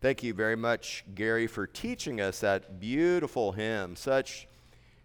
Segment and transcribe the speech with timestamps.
[0.00, 3.96] Thank you very much, Gary, for teaching us that beautiful hymn.
[3.96, 4.48] Such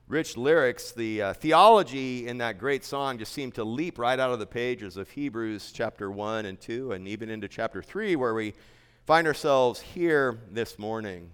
[0.07, 0.93] rich lyrics.
[0.93, 4.45] The uh, theology in that great song just seemed to leap right out of the
[4.45, 8.53] pages of Hebrews chapter 1 and 2, and even into chapter 3, where we
[9.05, 11.29] find ourselves here this morning.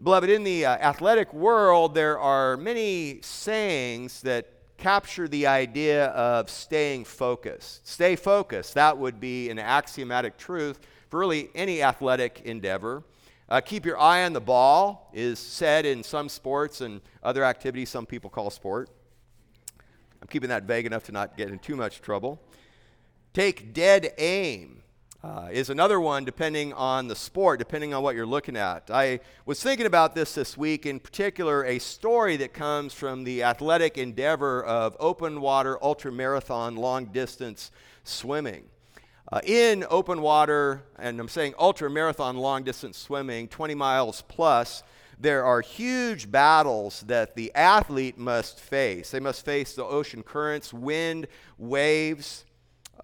[0.00, 4.46] Beloved, in the uh, athletic world, there are many sayings that
[4.78, 7.88] capture the idea of staying focused.
[7.88, 8.74] Stay focused.
[8.74, 10.78] That would be an axiomatic truth
[11.12, 13.04] for really any athletic endeavor.
[13.50, 17.90] Uh, keep your eye on the ball is said in some sports and other activities
[17.90, 18.88] some people call sport.
[20.22, 22.40] I'm keeping that vague enough to not get in too much trouble.
[23.34, 24.80] Take dead aim
[25.22, 28.90] uh, is another one depending on the sport, depending on what you're looking at.
[28.90, 33.42] I was thinking about this this week, in particular, a story that comes from the
[33.42, 37.70] athletic endeavor of open water ultra marathon long distance
[38.02, 38.64] swimming.
[39.30, 44.82] Uh, in open water, and I'm saying ultra marathon long distance swimming, 20 miles plus,
[45.18, 49.10] there are huge battles that the athlete must face.
[49.10, 52.44] They must face the ocean currents, wind, waves,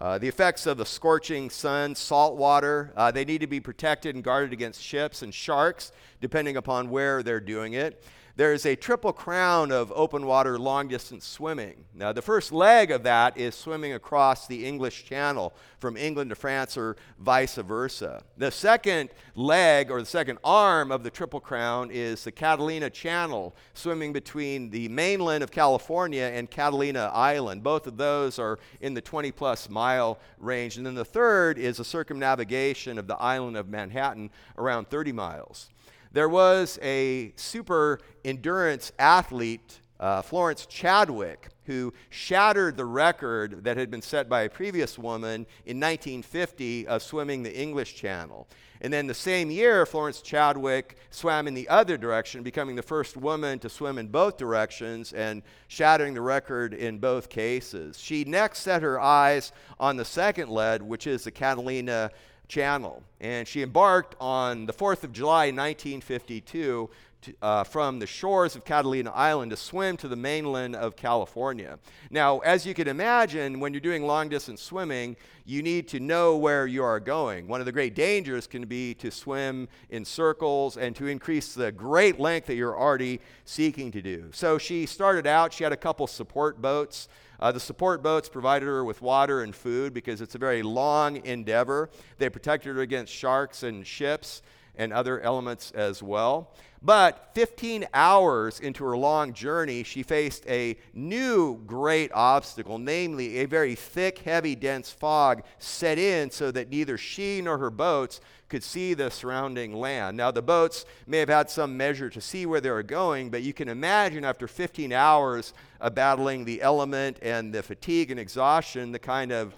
[0.01, 2.93] uh, the effects of the scorching sun, salt water.
[2.97, 7.23] Uh, they need to be protected and guarded against ships and sharks, depending upon where
[7.23, 8.03] they're doing it
[8.39, 11.85] there's a triple crown of open water long distance swimming.
[11.93, 16.37] Now, the first leg of that is swimming across the English Channel from England to
[16.37, 18.23] France or vice versa.
[18.37, 23.57] The second leg or the second arm of the triple crown is the Catalina Channel,
[23.75, 27.65] swimming between the mainland of California and Catalina Island.
[27.65, 30.77] Both of those are in the 20 plus mile range.
[30.77, 35.71] And then the third is a circumnavigation of the island of Manhattan around 30 miles.
[36.13, 43.91] There was a super endurance athlete, uh, Florence Chadwick, who shattered the record that had
[43.91, 48.49] been set by a previous woman in 1950 of swimming the English Channel.
[48.81, 53.17] And then the same year, Florence Chadwick swam in the other direction, becoming the first
[53.17, 57.99] woman to swim in both directions and shattering the record in both cases.
[57.99, 62.11] She next set her eyes on the second lead, which is the Catalina
[62.49, 63.03] Channel.
[63.21, 68.65] And she embarked on the 4th of July, 1952, to, uh, from the shores of
[68.65, 71.79] Catalina Island to swim to the mainland of California.
[72.11, 76.37] Now, as you can imagine, when you're doing long distance swimming, you need to know
[76.37, 77.49] where you are going.
[77.49, 81.73] One of the great dangers can be to swim in circles and to increase the
[81.73, 84.31] great length that you're already seeking to do.
[84.33, 87.09] So she started out, she had a couple support boats.
[87.41, 91.25] Uh, the support boats provided her with water and food because it's a very long
[91.25, 91.89] endeavor.
[92.19, 94.43] They protected her against sharks and ships
[94.79, 96.51] and other elements as well.
[96.81, 103.47] But 15 hours into her long journey, she faced a new great obstacle, namely a
[103.47, 108.63] very thick, heavy, dense fog set in so that neither she nor her boats could
[108.63, 110.17] see the surrounding land.
[110.17, 113.43] Now, the boats may have had some measure to see where they were going, but
[113.43, 118.93] you can imagine after 15 hours of battling the element and the fatigue and exhaustion,
[118.93, 119.55] the kind of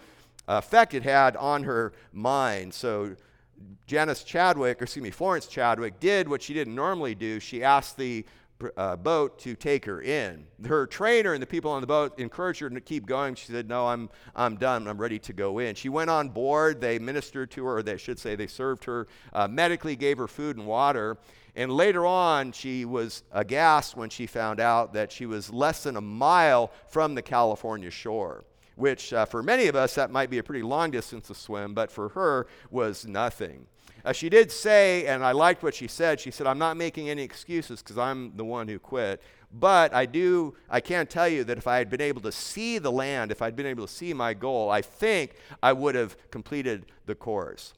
[0.48, 2.74] effect it had on her mind.
[2.74, 3.14] So,
[3.86, 7.40] Janice Chadwick, or excuse me, Florence Chadwick, did what she didn't normally do.
[7.40, 8.24] She asked the
[8.76, 10.46] uh, boat to take her in.
[10.66, 13.34] Her trainer and the people on the boat encouraged her to keep going.
[13.34, 14.86] She said, No, I'm, I'm done.
[14.86, 15.74] I'm ready to go in.
[15.74, 16.80] She went on board.
[16.80, 20.28] They ministered to her, or they should say they served her uh, medically, gave her
[20.28, 21.16] food and water.
[21.56, 25.96] And later on, she was aghast when she found out that she was less than
[25.96, 28.44] a mile from the California shore
[28.80, 31.74] which uh, for many of us that might be a pretty long distance to swim,
[31.74, 33.66] but for her was nothing.
[34.04, 37.10] Uh, she did say, and I liked what she said, she said, I'm not making
[37.10, 39.22] any excuses because I'm the one who quit.
[39.52, 42.78] But I do, I can tell you that if I had been able to see
[42.78, 46.16] the land, if I'd been able to see my goal, I think I would have
[46.30, 47.74] completed the course.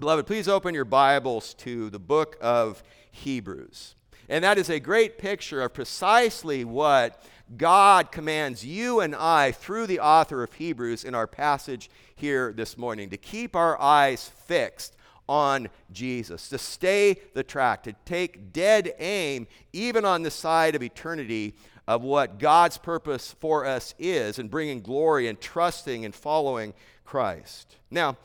[0.00, 2.82] Beloved, please open your Bibles to the book of
[3.12, 3.94] Hebrews.
[4.28, 7.22] And that is a great picture of precisely what
[7.56, 12.76] God commands you and I, through the author of Hebrews, in our passage here this
[12.76, 14.96] morning, to keep our eyes fixed
[15.28, 20.82] on Jesus, to stay the track, to take dead aim, even on the side of
[20.82, 21.54] eternity,
[21.86, 27.76] of what God's purpose for us is, and bringing glory and trusting and following Christ.
[27.90, 28.16] Now,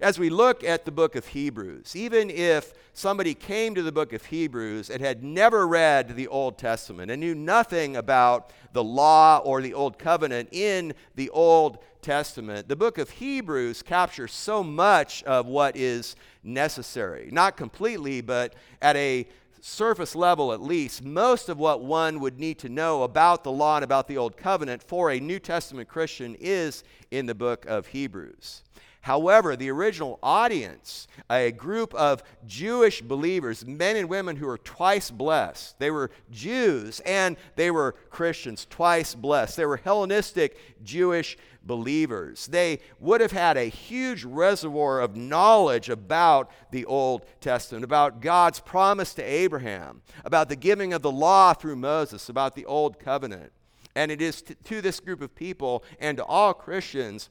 [0.00, 4.12] as we look at the book of Hebrews, even if somebody came to the book
[4.12, 9.38] of Hebrews and had never read the Old Testament and knew nothing about the law
[9.38, 15.22] or the Old Covenant in the Old Testament, the book of Hebrews captures so much
[15.22, 17.28] of what is necessary.
[17.32, 19.26] Not completely, but at a
[19.60, 23.76] surface level at least, most of what one would need to know about the law
[23.76, 27.86] and about the Old Covenant for a New Testament Christian is in the book of
[27.86, 28.62] Hebrews.
[29.04, 35.10] However, the original audience, a group of Jewish believers, men and women who were twice
[35.10, 39.58] blessed, they were Jews and they were Christians, twice blessed.
[39.58, 42.46] They were Hellenistic Jewish believers.
[42.46, 48.60] They would have had a huge reservoir of knowledge about the Old Testament, about God's
[48.60, 53.52] promise to Abraham, about the giving of the law through Moses, about the Old Covenant.
[53.94, 57.28] And it is to, to this group of people and to all Christians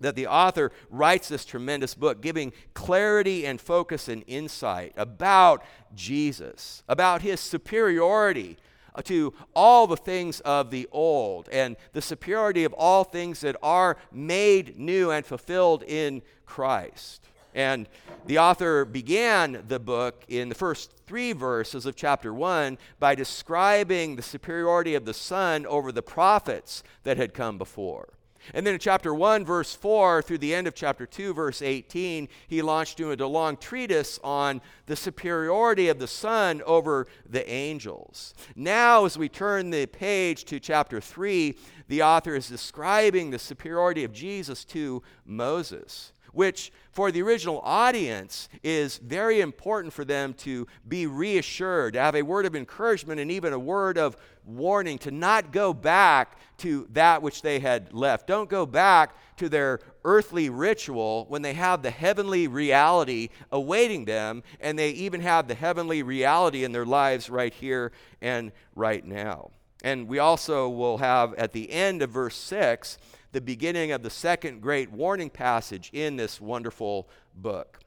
[0.00, 5.64] that the author writes this tremendous book, giving clarity and focus and insight about
[5.94, 8.56] Jesus, about his superiority
[9.04, 13.96] to all the things of the old and the superiority of all things that are
[14.10, 17.28] made new and fulfilled in Christ.
[17.54, 17.88] And
[18.26, 24.16] the author began the book in the first three verses of chapter 1 by describing
[24.16, 28.10] the superiority of the Son over the prophets that had come before.
[28.54, 32.28] And then in chapter 1, verse 4, through the end of chapter 2, verse 18,
[32.46, 38.34] he launched into a long treatise on the superiority of the Son over the angels.
[38.56, 41.56] Now, as we turn the page to chapter 3,
[41.88, 48.48] the author is describing the superiority of Jesus to Moses which for the original audience
[48.62, 53.30] is very important for them to be reassured, to have a word of encouragement and
[53.30, 54.16] even a word of
[54.48, 58.26] warning to not go back to that which they had left.
[58.26, 64.42] Don't go back to their earthly ritual when they have the heavenly reality awaiting them,
[64.60, 69.50] and they even have the heavenly reality in their lives right here and right now.
[69.84, 72.98] And we also will have at the end of verse 6
[73.32, 77.78] the beginning of the second great warning passage in this wonderful book.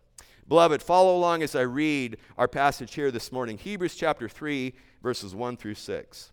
[0.48, 5.34] Beloved, follow along as I read our passage here this morning Hebrews chapter 3, verses
[5.34, 6.32] 1 through 6.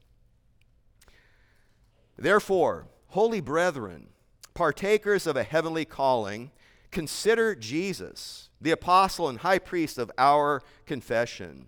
[2.19, 4.09] Therefore, holy brethren,
[4.53, 6.51] partakers of a heavenly calling,
[6.91, 11.67] consider Jesus, the apostle and high priest of our confession.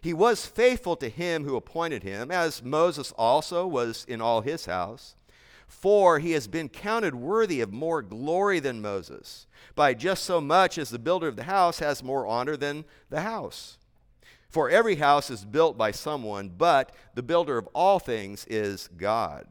[0.00, 4.66] He was faithful to him who appointed him, as Moses also was in all his
[4.66, 5.14] house.
[5.68, 9.46] For he has been counted worthy of more glory than Moses,
[9.76, 13.20] by just so much as the builder of the house has more honor than the
[13.20, 13.78] house.
[14.48, 19.46] For every house is built by someone, but the builder of all things is God.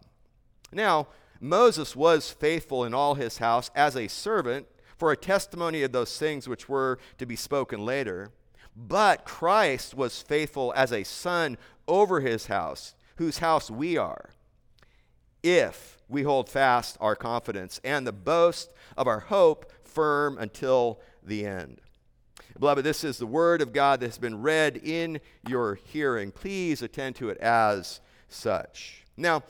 [0.72, 1.08] Now,
[1.40, 6.18] Moses was faithful in all his house as a servant for a testimony of those
[6.18, 8.32] things which were to be spoken later.
[8.76, 11.58] But Christ was faithful as a son
[11.88, 14.30] over his house, whose house we are
[15.44, 21.46] if we hold fast our confidence and the boast of our hope firm until the
[21.46, 21.80] end.
[22.60, 26.32] Beloved, this is the word of God that has been read in your hearing.
[26.32, 29.04] Please attend to it as such.
[29.18, 29.44] Now,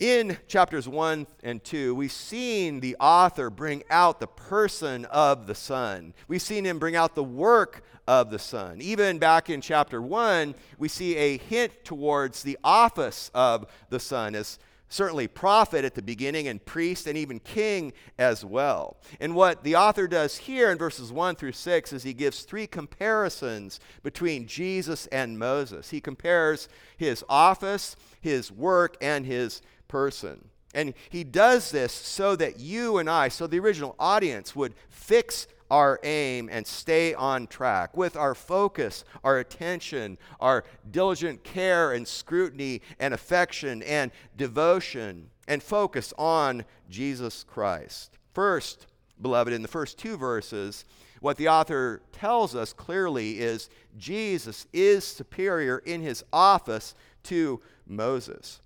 [0.00, 5.54] in chapters 1 and 2, we've seen the author bring out the person of the
[5.54, 6.14] Son.
[6.26, 8.80] We've seen him bring out the work of the Son.
[8.80, 14.34] Even back in chapter 1, we see a hint towards the office of the Son
[14.34, 14.58] as
[14.88, 18.96] certainly prophet at the beginning and priest and even king as well.
[19.20, 22.66] And what the author does here in verses 1 through 6 is he gives three
[22.66, 25.90] comparisons between Jesus and Moses.
[25.90, 30.48] He compares his office, his work, and his person.
[30.72, 35.48] And he does this so that you and I, so the original audience, would fix
[35.68, 42.06] our aim and stay on track with our focus, our attention, our diligent care and
[42.06, 48.16] scrutiny and affection and devotion and focus on Jesus Christ.
[48.32, 48.86] First,
[49.20, 50.84] beloved, in the first two verses,
[51.20, 53.68] what the author tells us clearly is
[53.98, 56.94] Jesus is superior in his office
[57.24, 58.60] to Moses.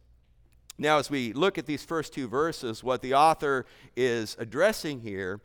[0.76, 3.64] Now, as we look at these first two verses, what the author
[3.96, 5.40] is addressing here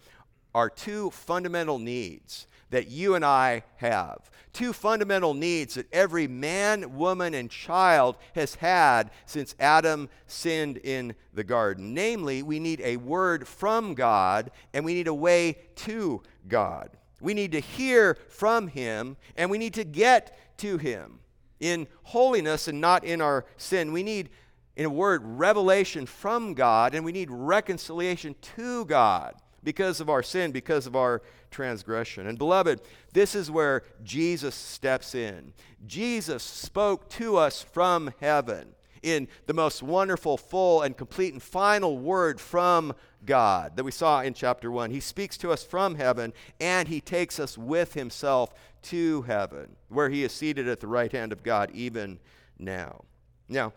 [0.56, 4.30] are two fundamental needs that you and I have.
[4.54, 11.16] Two fundamental needs that every man, woman, and child has had since Adam sinned in
[11.34, 11.94] the garden.
[11.94, 16.92] Namely, we need a word from God and we need a way to God.
[17.22, 21.20] We need to hear from Him and we need to get to Him
[21.60, 23.92] in holiness and not in our sin.
[23.92, 24.30] We need,
[24.80, 30.24] in a word, revelation from God and we need reconciliation to God because of our
[30.24, 31.22] sin, because of our
[31.52, 32.28] transgression.
[32.28, 32.80] And beloved,
[33.12, 35.52] this is where Jesus steps in.
[35.86, 38.70] Jesus spoke to us from heaven
[39.04, 42.94] in the most wonderful, full, and complete and final word from
[43.26, 44.92] God that we saw in chapter 1.
[44.92, 46.32] He speaks to us from heaven
[46.62, 51.12] and he takes us with himself to heaven, where he is seated at the right
[51.12, 52.18] hand of God even
[52.58, 53.04] now.
[53.50, 53.74] Now,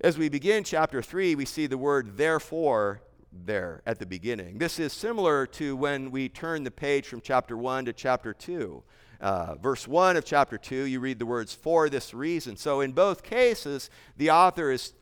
[0.00, 3.00] as we begin chapter 3, we see the word therefore
[3.32, 4.58] there at the beginning.
[4.58, 8.82] This is similar to when we turn the page from chapter 1 to chapter 2.
[9.20, 12.56] Uh, verse 1 of chapter 2, you read the words, for this reason.
[12.56, 13.88] So in both cases,
[14.18, 14.92] the author is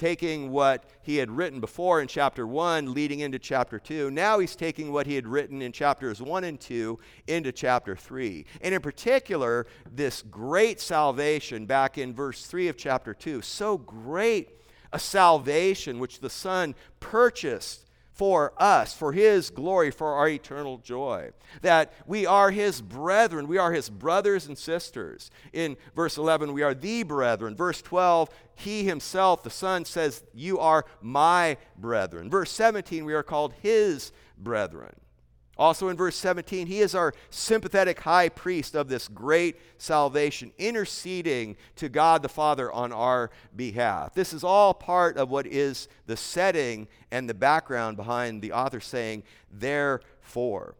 [0.00, 4.10] taking what he had written before in chapter 1, leading into chapter 2.
[4.10, 8.46] Now he's taking what he had written in chapters 1 and 2 into chapter 3.
[8.62, 13.42] And in particular, this great salvation back in verse 3 of chapter 2.
[13.42, 14.48] So great
[14.90, 17.89] a salvation which the Son purchased
[18.20, 21.30] for us, for His glory, for our eternal joy.
[21.62, 25.30] That we are His brethren, we are His brothers and sisters.
[25.54, 27.56] In verse 11, we are the brethren.
[27.56, 32.28] Verse 12, He Himself, the Son, says, You are my brethren.
[32.28, 34.94] Verse 17, we are called His brethren.
[35.60, 41.54] Also in verse 17, he is our sympathetic high priest of this great salvation, interceding
[41.76, 44.14] to God the Father on our behalf.
[44.14, 48.80] This is all part of what is the setting and the background behind the author
[48.80, 50.76] saying, therefore.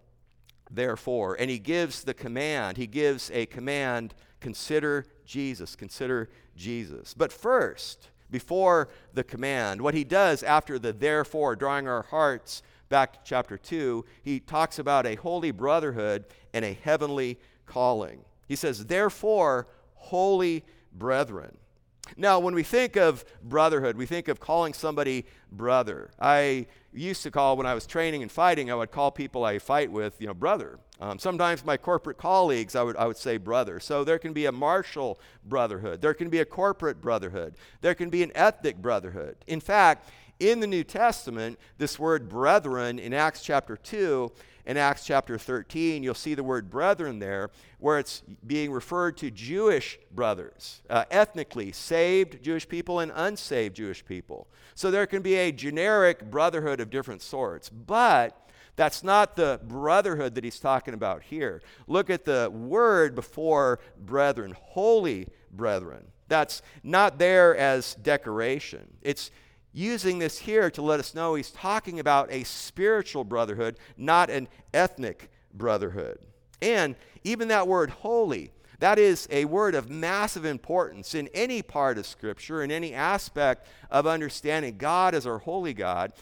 [0.70, 1.37] Therefore.
[1.38, 7.12] And he gives the command, he gives a command consider Jesus, consider Jesus.
[7.12, 13.12] But first, before the command, what he does after the therefore, drawing our hearts back
[13.12, 18.20] to chapter 2, he talks about a holy brotherhood and a heavenly calling.
[18.49, 21.56] He says, Therefore, holy brethren.
[22.16, 26.11] Now, when we think of brotherhood, we think of calling somebody brother.
[26.18, 29.61] I used to call, when I was training and fighting, I would call people I
[29.61, 30.80] fight with, you know, brother.
[31.00, 33.78] Um, sometimes my corporate colleagues, I would, I would say brother.
[33.78, 36.00] So there can be a martial brotherhood.
[36.00, 37.54] There can be a corporate brotherhood.
[37.80, 39.37] There can be an ethnic brotherhood.
[39.47, 40.09] In fact,
[40.40, 44.32] in the New Testament, this word brethren in Acts chapter 2
[44.66, 49.30] and Acts chapter 13, you'll see the word brethren there, where it's being referred to
[49.30, 54.49] Jewish brothers, uh, ethnically saved Jewish people and unsaved Jewish people.
[54.75, 57.68] So there can be a generic brotherhood of different sorts.
[57.68, 61.61] But that's not the brotherhood that he's talking about here.
[61.87, 66.06] Look at the word before brethren, holy brethren.
[66.28, 68.87] That's not there as decoration.
[69.02, 69.30] It's
[69.72, 74.48] using this here to let us know he's talking about a spiritual brotherhood, not an
[74.74, 76.18] ethnic brotherhood.
[76.60, 78.50] And even that word holy,
[78.80, 83.66] that is a word of massive importance in any part of Scripture, in any aspect
[83.90, 86.12] of understanding God as our holy God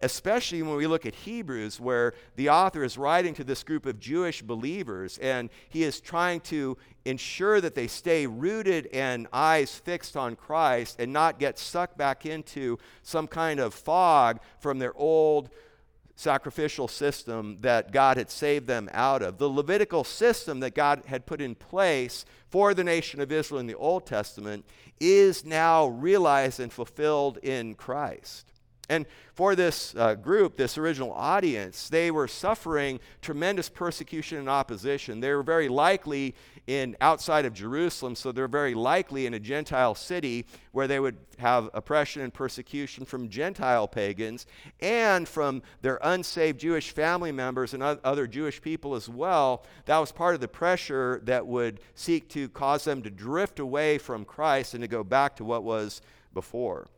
[0.00, 3.98] especially when we look at Hebrews, where the author is writing to this group of
[3.98, 10.16] Jewish believers, and he is trying to ensure that they stay rooted and eyes fixed
[10.16, 15.50] on Christ and not get sucked back into some kind of fog from their old
[16.18, 19.38] sacrificial system that God had saved them out of.
[19.38, 23.68] The Levitical system that God had put in place for the nation of Israel in
[23.68, 24.64] the Old Testament
[25.00, 28.52] is now realized and fulfilled in Christ.
[28.88, 29.04] And
[29.34, 35.20] for this uh, group, this original audience, they were suffering tremendous persecution and opposition.
[35.20, 36.34] They were very likely
[36.66, 41.16] in outside of Jerusalem, so they're very likely in a Gentile city where they would
[41.38, 44.46] have oppression and persecution from Gentile pagans
[44.80, 49.64] and from their unsaved Jewish family members and other Jewish people as well.
[49.84, 53.98] That was part of the pressure that would seek to cause them to drift away
[53.98, 56.00] from Christ and to go back to what was
[56.34, 56.88] before.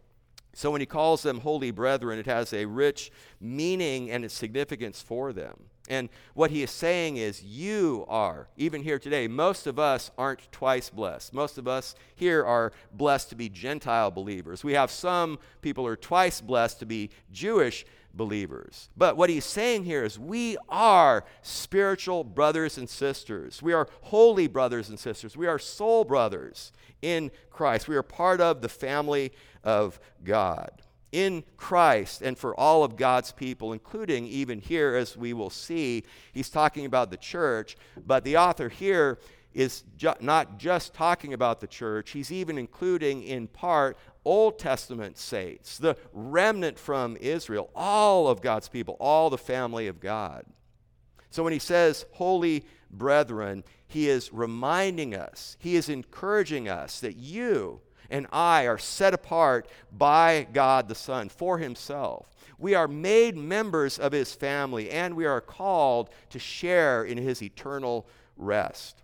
[0.52, 5.32] So when he calls them holy brethren, it has a rich meaning and significance for
[5.32, 5.64] them.
[5.88, 10.50] And what he is saying is, you are, even here today, most of us aren't
[10.52, 11.34] twice blessed.
[11.34, 14.62] Most of us here are blessed to be Gentile believers.
[14.62, 18.88] We have some people who are twice blessed to be Jewish believers.
[18.96, 23.62] But what he's saying here is, we are spiritual brothers and sisters.
[23.62, 25.36] We are holy brothers and sisters.
[25.36, 27.88] We are soul brothers in Christ.
[27.88, 29.32] We are part of the family
[29.64, 30.82] of God.
[31.12, 36.04] In Christ and for all of God's people, including even here, as we will see,
[36.32, 37.76] he's talking about the church,
[38.06, 39.18] but the author here
[39.52, 45.16] is ju- not just talking about the church, he's even including in part Old Testament
[45.18, 50.44] saints, the remnant from Israel, all of God's people, all the family of God.
[51.30, 57.16] So when he says holy brethren, he is reminding us, he is encouraging us that
[57.16, 62.28] you and I are set apart by God the Son for himself.
[62.58, 67.42] We are made members of his family and we are called to share in his
[67.42, 69.02] eternal rest.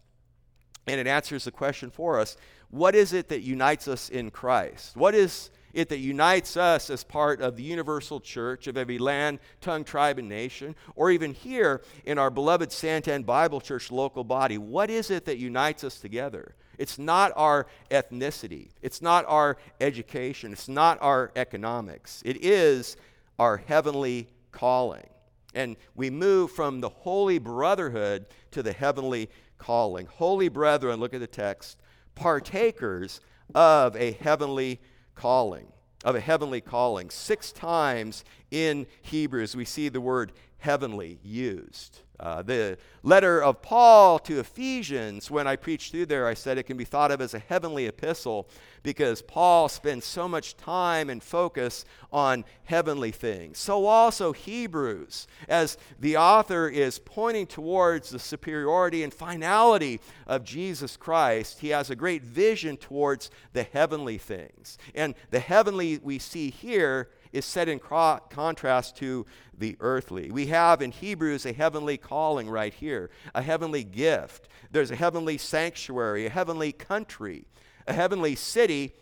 [0.86, 2.36] And it answers the question for us
[2.76, 4.96] what is it that unites us in Christ?
[4.96, 9.40] What is it that unites us as part of the universal church of every land,
[9.60, 14.56] tongue, tribe, and nation, or even here in our beloved Santan Bible Church local body?
[14.56, 16.54] What is it that unites us together?
[16.78, 22.22] It's not our ethnicity, it's not our education, it's not our economics.
[22.24, 22.96] It is
[23.38, 25.06] our heavenly calling.
[25.54, 30.06] And we move from the holy brotherhood to the heavenly calling.
[30.06, 31.78] Holy brethren, look at the text,
[32.16, 33.20] partakers
[33.54, 34.80] of a heavenly
[35.14, 35.68] calling.
[36.04, 37.10] Of a heavenly calling.
[37.10, 42.00] Six times in Hebrews we see the word heavenly used.
[42.18, 46.62] Uh, the letter of Paul to Ephesians, when I preached through there, I said it
[46.62, 48.48] can be thought of as a heavenly epistle
[48.82, 53.58] because Paul spends so much time and focus on heavenly things.
[53.58, 60.96] So also Hebrews, as the author is pointing towards the superiority and finality of Jesus
[60.96, 64.78] Christ, he has a great vision towards the heavenly things.
[64.94, 69.26] And the heavenly we see here is set in cro- contrast to
[69.56, 70.30] the earthly.
[70.30, 74.48] We have in Hebrews a heavenly calling right here, a heavenly gift.
[74.70, 77.46] There's a heavenly sanctuary, a heavenly country,
[77.86, 78.94] a heavenly city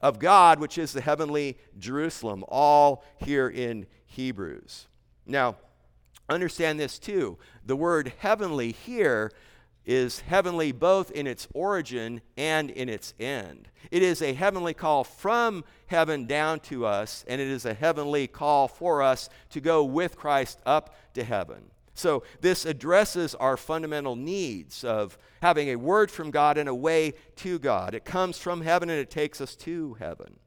[0.00, 4.86] of God, which is the heavenly Jerusalem, all here in Hebrews.
[5.26, 5.56] Now,
[6.28, 7.38] understand this too.
[7.66, 9.32] The word heavenly here
[9.86, 13.68] is heavenly both in its origin and in its end.
[13.90, 18.26] It is a heavenly call from heaven down to us, and it is a heavenly
[18.26, 21.70] call for us to go with Christ up to heaven.
[21.94, 27.14] So, this addresses our fundamental needs of having a word from God and a way
[27.36, 27.94] to God.
[27.94, 30.38] It comes from heaven and it takes us to heaven.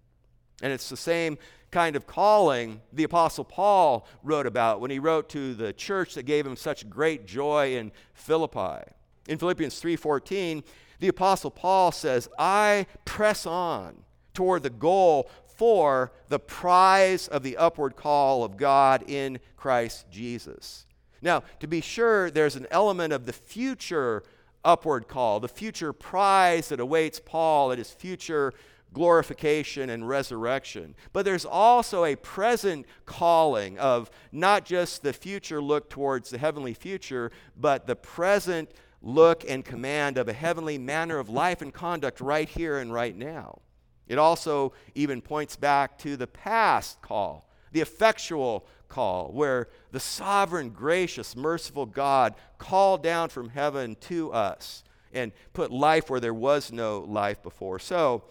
[0.61, 1.37] And it's the same
[1.69, 6.23] kind of calling the Apostle Paul wrote about when he wrote to the church that
[6.23, 8.89] gave him such great joy in Philippi.
[9.27, 10.63] In Philippians 3:14,
[10.99, 14.03] the apostle Paul says, "I press on
[14.33, 20.85] toward the goal for the prize of the upward call of God in Christ Jesus."
[21.21, 24.23] Now, to be sure, there's an element of the future
[24.65, 28.53] upward call, the future prize that awaits Paul at his future
[28.93, 30.95] glorification and resurrection.
[31.11, 36.73] But there's also a present calling of not just the future look towards the heavenly
[36.73, 38.69] future, but the present
[39.03, 43.15] look and command of a heavenly manner of life and conduct right here and right
[43.15, 43.59] now.
[44.07, 50.69] It also even points back to the past call, the effectual call, where the sovereign,
[50.69, 56.71] gracious, merciful God called down from heaven to us and put life where there was
[56.71, 57.79] no life before.
[57.79, 58.23] So,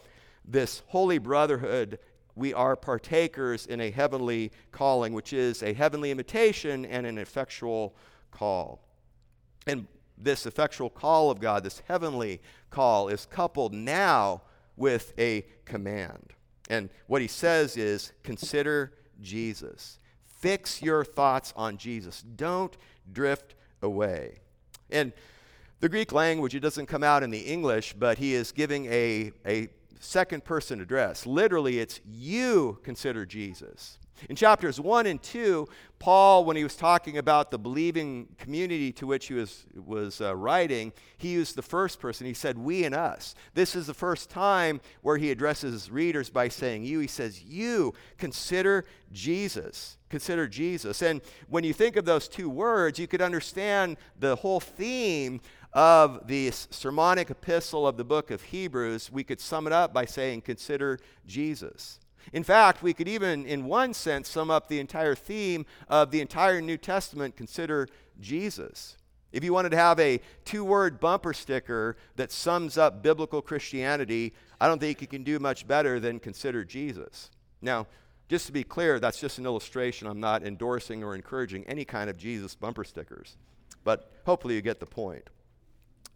[0.44, 1.98] this holy brotherhood,
[2.34, 7.94] we are partakers in a heavenly calling, which is a heavenly invitation and an effectual
[8.30, 8.80] call.
[9.66, 9.86] And
[10.24, 14.42] this effectual call of God, this heavenly call, is coupled now
[14.76, 16.32] with a command.
[16.70, 19.98] And what he says is consider Jesus.
[20.22, 22.22] Fix your thoughts on Jesus.
[22.22, 22.76] Don't
[23.12, 24.38] drift away.
[24.90, 25.12] And
[25.80, 29.32] the Greek language, it doesn't come out in the English, but he is giving a,
[29.46, 29.68] a
[30.00, 31.26] second person address.
[31.26, 33.98] Literally, it's you consider Jesus.
[34.28, 35.66] In chapters 1 and 2,
[35.98, 40.34] Paul, when he was talking about the believing community to which he was, was uh,
[40.34, 42.26] writing, he used the first person.
[42.26, 43.34] He said, We and us.
[43.54, 46.98] This is the first time where he addresses his readers by saying you.
[47.00, 49.96] He says, You consider Jesus.
[50.08, 51.02] Consider Jesus.
[51.02, 55.40] And when you think of those two words, you could understand the whole theme
[55.72, 59.10] of the sermonic epistle of the book of Hebrews.
[59.10, 61.98] We could sum it up by saying, Consider Jesus.
[62.32, 66.20] In fact, we could even, in one sense, sum up the entire theme of the
[66.20, 67.88] entire New Testament consider
[68.20, 68.96] Jesus.
[69.32, 74.34] If you wanted to have a two word bumper sticker that sums up biblical Christianity,
[74.60, 77.30] I don't think you can do much better than consider Jesus.
[77.62, 77.86] Now,
[78.28, 80.06] just to be clear, that's just an illustration.
[80.06, 83.36] I'm not endorsing or encouraging any kind of Jesus bumper stickers,
[83.84, 85.28] but hopefully you get the point.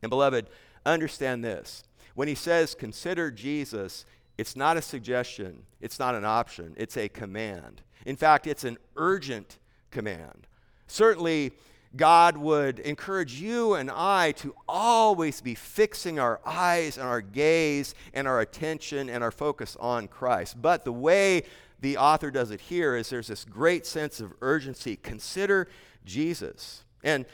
[0.02, 0.48] And, beloved,
[0.84, 1.84] understand this.
[2.14, 4.04] When he says consider Jesus,
[4.38, 7.82] it's not a suggestion, it's not an option, it's a command.
[8.04, 9.58] In fact, it's an urgent
[9.90, 10.46] command.
[10.86, 11.52] Certainly,
[11.96, 17.94] God would encourage you and I to always be fixing our eyes and our gaze
[18.12, 20.60] and our attention and our focus on Christ.
[20.60, 21.44] But the way
[21.80, 24.96] the author does it here is there's this great sense of urgency.
[24.96, 25.68] Consider
[26.04, 26.84] Jesus.
[27.02, 27.24] And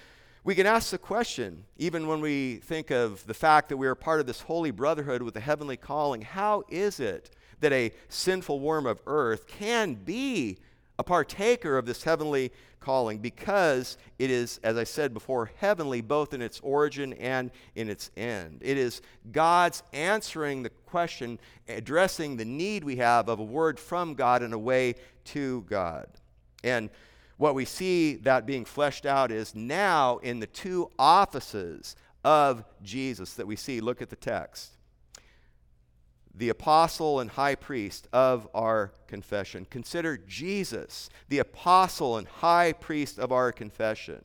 [0.45, 3.95] we can ask the question, even when we think of the fact that we are
[3.95, 8.59] part of this holy brotherhood with a heavenly calling, how is it that a sinful
[8.59, 10.59] worm of earth can be
[10.99, 12.51] a partaker of this heavenly
[12.81, 13.19] calling?
[13.19, 18.11] Because it is, as I said before, heavenly both in its origin and in its
[18.17, 18.59] end.
[18.63, 19.01] It is
[19.31, 24.55] God's answering the question, addressing the need we have of a word from God and
[24.55, 26.09] a way to God.
[26.65, 26.91] And
[27.43, 33.35] what we see that being fleshed out is now in the two offices of Jesus
[33.35, 33.81] that we see.
[33.81, 34.71] Look at the text.
[36.35, 39.67] the apostle and high priest of our confession.
[39.69, 44.23] Consider Jesus, the apostle and high priest of our confession.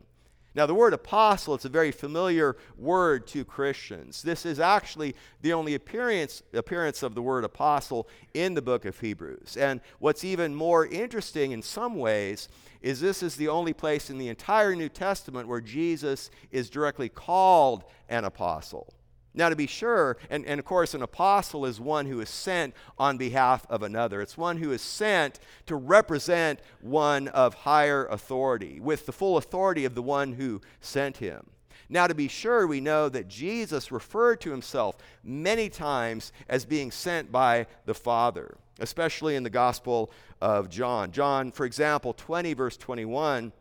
[0.58, 4.24] Now, the word apostle, it's a very familiar word to Christians.
[4.24, 9.00] This is actually the only appearance, appearance of the word apostle in the book of
[9.00, 9.56] Hebrews.
[9.56, 12.50] And what's even more interesting in some ways
[12.82, 17.08] is this is the only place in the entire New Testament where Jesus is directly
[17.08, 18.92] called an apostle.
[19.38, 22.74] Now, to be sure, and, and of course, an apostle is one who is sent
[22.98, 24.20] on behalf of another.
[24.20, 29.86] It's one who is sent to represent one of higher authority, with the full authority
[29.86, 31.46] of the one who sent him.
[31.88, 36.90] Now, to be sure, we know that Jesus referred to himself many times as being
[36.90, 40.10] sent by the Father, especially in the Gospel
[40.42, 41.12] of John.
[41.12, 43.52] John, for example, 20, verse 21,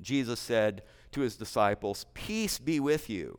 [0.00, 3.36] Jesus said to his disciples, Peace be with you.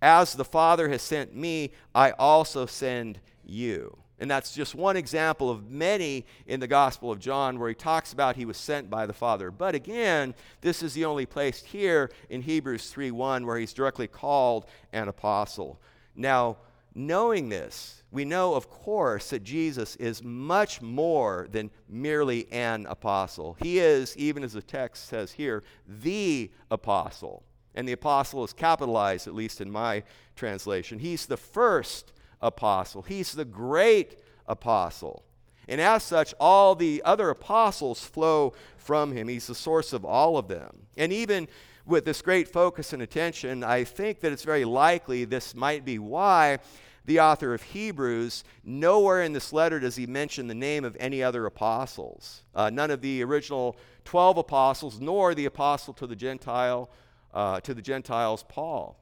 [0.00, 3.98] As the Father has sent me, I also send you.
[4.20, 8.12] And that's just one example of many in the Gospel of John where he talks
[8.12, 9.50] about he was sent by the Father.
[9.50, 14.66] But again, this is the only place here in Hebrews 3:1 where he's directly called
[14.92, 15.80] an apostle.
[16.16, 16.56] Now,
[16.94, 23.56] knowing this, we know, of course, that Jesus is much more than merely an apostle.
[23.62, 27.44] He is, even as the text says here, the apostle
[27.78, 30.02] and the apostle is capitalized, at least in my
[30.34, 30.98] translation.
[30.98, 32.12] He's the first
[32.42, 35.22] apostle, he's the great apostle.
[35.68, 39.28] And as such, all the other apostles flow from him.
[39.28, 40.86] He's the source of all of them.
[40.96, 41.46] And even
[41.86, 46.00] with this great focus and attention, I think that it's very likely this might be
[46.00, 46.58] why
[47.04, 51.22] the author of Hebrews, nowhere in this letter does he mention the name of any
[51.22, 52.42] other apostles.
[52.54, 56.90] Uh, none of the original 12 apostles, nor the apostle to the Gentile
[57.38, 58.98] uh, to the Gentiles, Paul.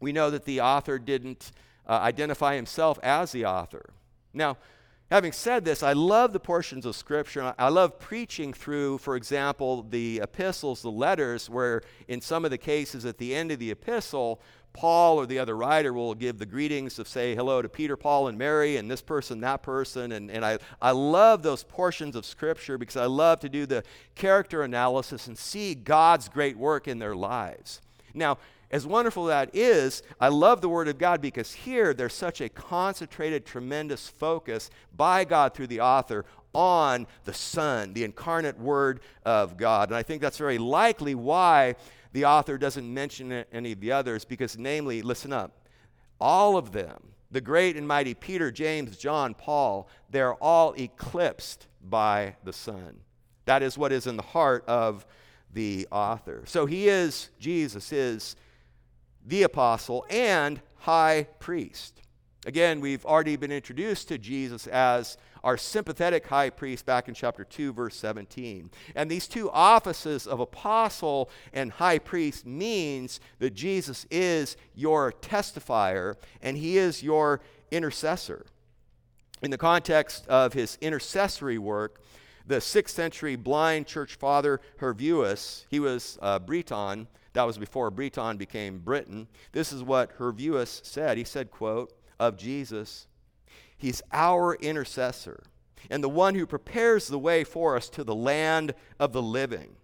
[0.00, 1.52] We know that the author didn't
[1.86, 3.90] uh, identify himself as the author.
[4.32, 4.56] Now,
[5.10, 7.54] having said this, I love the portions of Scripture.
[7.58, 12.56] I love preaching through, for example, the epistles, the letters, where in some of the
[12.56, 14.40] cases at the end of the epistle,
[14.76, 18.28] Paul or the other writer will give the greetings of say hello to Peter, Paul,
[18.28, 20.12] and Mary, and this person, that person.
[20.12, 23.82] And, and I, I love those portions of Scripture because I love to do the
[24.14, 27.80] character analysis and see God's great work in their lives.
[28.12, 28.38] Now,
[28.70, 32.48] as wonderful that is, I love the Word of God because here there's such a
[32.48, 39.56] concentrated, tremendous focus by God through the author on the Son, the incarnate Word of
[39.56, 39.88] God.
[39.88, 41.76] And I think that's very likely why
[42.16, 45.68] the author doesn't mention any of the others because, namely, listen up,
[46.18, 52.36] all of them, the great and mighty Peter, James, John, Paul, they're all eclipsed by
[52.42, 53.00] the Son.
[53.44, 55.04] That is what is in the heart of
[55.52, 56.44] the author.
[56.46, 58.34] So he is, Jesus is
[59.26, 62.00] the apostle and high priest.
[62.46, 67.42] Again, we've already been introduced to Jesus as our sympathetic high priest back in chapter
[67.42, 68.70] 2, verse 17.
[68.94, 76.14] And these two offices of apostle and high priest means that Jesus is your testifier
[76.40, 77.40] and he is your
[77.72, 78.46] intercessor.
[79.42, 82.00] In the context of his intercessory work,
[82.46, 87.08] the sixth century blind church father Hervius, he was uh, Breton.
[87.32, 89.26] That was before Breton became Britain.
[89.50, 91.18] This is what Hervius said.
[91.18, 93.06] He said, quote, of Jesus,
[93.76, 95.42] He's our intercessor
[95.90, 99.76] and the one who prepares the way for us to the land of the living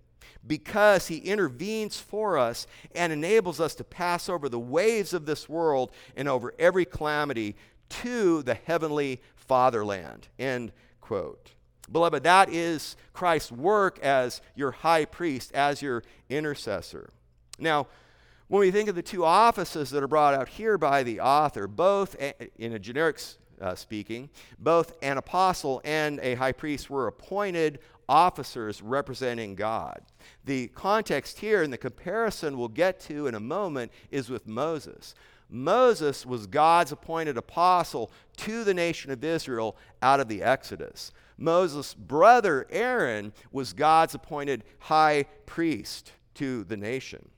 [0.47, 5.49] because he intervenes for us and enables us to pass over the waves of this
[5.49, 7.55] world and over every calamity
[7.89, 10.29] to the heavenly fatherland.
[10.39, 11.53] End quote.
[11.91, 17.11] Beloved, that is Christ's work as your high priest, as your intercessor.
[17.59, 17.87] Now,
[18.53, 21.67] when we think of the two offices that are brought out here by the author,
[21.67, 22.15] both
[22.59, 23.19] in a generic
[23.63, 27.79] uh, speaking, both an apostle and a high priest were appointed
[28.11, 30.03] officers representing God.
[30.45, 35.15] The context here and the comparison we'll get to in a moment is with Moses.
[35.49, 41.11] Moses was God's appointed apostle to the nation of Israel out of the Exodus.
[41.39, 47.31] Moses' brother Aaron was God's appointed high priest to the nation.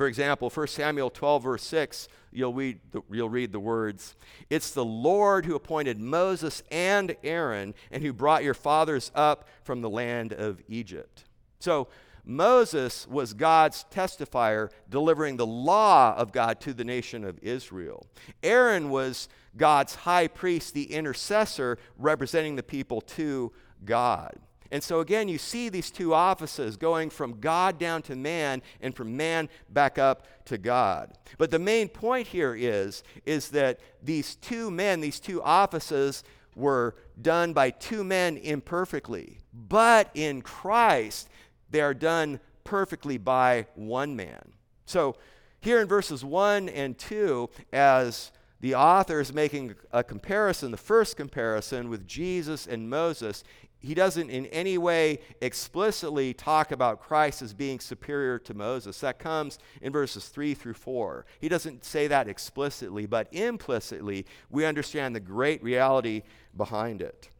[0.00, 4.14] For example, 1 Samuel 12, verse 6, you'll read, the, you'll read the words
[4.48, 9.82] It's the Lord who appointed Moses and Aaron and who brought your fathers up from
[9.82, 11.24] the land of Egypt.
[11.58, 11.88] So,
[12.24, 18.06] Moses was God's testifier, delivering the law of God to the nation of Israel.
[18.42, 23.52] Aaron was God's high priest, the intercessor, representing the people to
[23.84, 24.38] God.
[24.70, 28.94] And so again, you see these two offices going from God down to man and
[28.94, 31.12] from man back up to God.
[31.38, 36.22] But the main point here is, is that these two men, these two offices,
[36.54, 39.38] were done by two men imperfectly.
[39.52, 41.28] But in Christ,
[41.70, 44.52] they are done perfectly by one man.
[44.86, 45.16] So
[45.60, 51.16] here in verses 1 and 2, as the author is making a comparison, the first
[51.16, 53.44] comparison with Jesus and Moses,
[53.80, 59.00] he doesn't in any way explicitly talk about Christ as being superior to Moses.
[59.00, 61.24] That comes in verses 3 through 4.
[61.40, 66.22] He doesn't say that explicitly, but implicitly, we understand the great reality
[66.54, 67.30] behind it.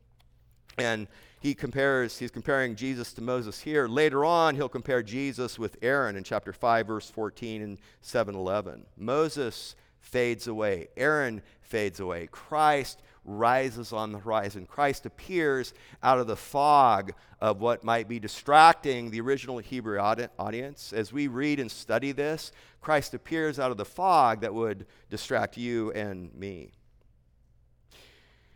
[0.79, 1.09] And
[1.41, 3.87] he compares, he's comparing Jesus to Moses here.
[3.87, 8.87] Later on, he'll compare Jesus with Aaron in chapter 5, verse 14 and 7 11.
[8.97, 12.29] Moses fades away, Aaron fades away.
[12.31, 14.67] Christ rises on the horizon.
[14.67, 20.93] Christ appears out of the fog of what might be distracting the original Hebrew audience.
[20.93, 25.57] As we read and study this, Christ appears out of the fog that would distract
[25.57, 26.71] you and me.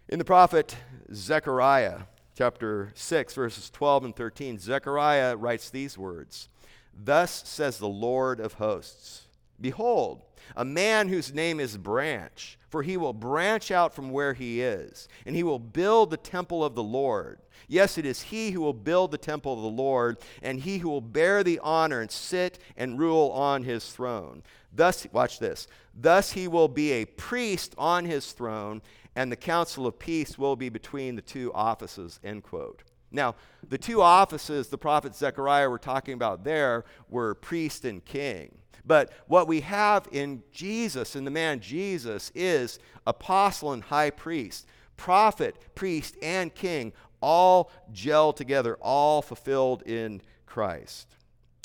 [0.09, 0.77] In the prophet
[1.13, 2.01] Zechariah,
[2.37, 6.49] chapter 6, verses 12 and 13, Zechariah writes these words
[6.93, 9.27] Thus says the Lord of hosts
[9.61, 10.23] Behold,
[10.57, 15.09] a man whose name is Branch, for he will branch out from where he is,
[15.27, 17.39] and he will build the temple of the Lord.
[17.69, 20.89] Yes, it is he who will build the temple of the Lord, and he who
[20.89, 24.43] will bear the honor and sit and rule on his throne.
[24.73, 25.67] Thus, watch this.
[25.95, 28.83] Thus he will be a priest on his throne,
[29.17, 32.19] and the counsel of peace will be between the two offices.
[32.25, 32.83] End quote.
[33.11, 33.37] Now,
[33.69, 38.59] the two offices the prophet Zechariah were talking about there were priest and king.
[38.85, 44.67] But what we have in Jesus, in the man Jesus, is apostle and high priest,
[44.97, 51.09] prophet, priest, and king, all gel together, all fulfilled in Christ.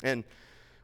[0.02, 0.24] And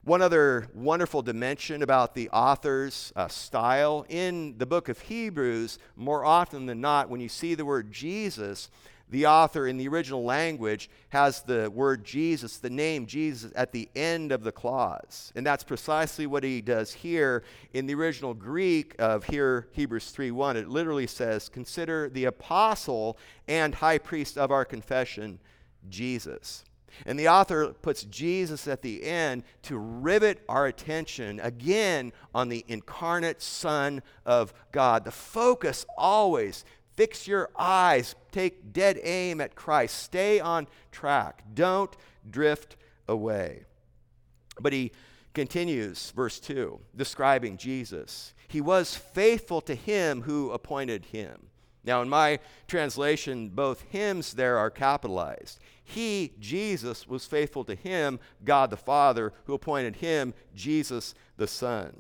[0.05, 6.25] one other wonderful dimension about the author's uh, style in the book of Hebrews, more
[6.25, 8.70] often than not, when you see the word Jesus,
[9.09, 13.88] the author in the original language has the word Jesus, the name Jesus, at the
[13.95, 15.33] end of the clause.
[15.37, 20.57] And that's precisely what he does here in the original Greek of here, Hebrews 3:1.
[20.57, 23.16] It literally says, Consider the apostle
[23.47, 25.38] and high priest of our confession,
[25.88, 26.64] Jesus.
[27.05, 32.64] And the author puts Jesus at the end to rivet our attention again on the
[32.69, 35.05] incarnate Son of God.
[35.05, 36.64] The focus always
[36.97, 38.15] Fix your eyes.
[38.33, 40.03] Take dead aim at Christ.
[40.03, 41.45] Stay on track.
[41.55, 41.95] Don't
[42.29, 43.65] drift away.
[44.59, 44.93] But he
[45.35, 48.33] continues, verse 2, describing Jesus.
[48.49, 51.49] He was faithful to him who appointed him.
[51.85, 55.61] Now, in my translation, both hymns there are capitalized.
[55.85, 61.95] He, Jesus, was faithful to him, God the Father, who appointed him, Jesus the Son.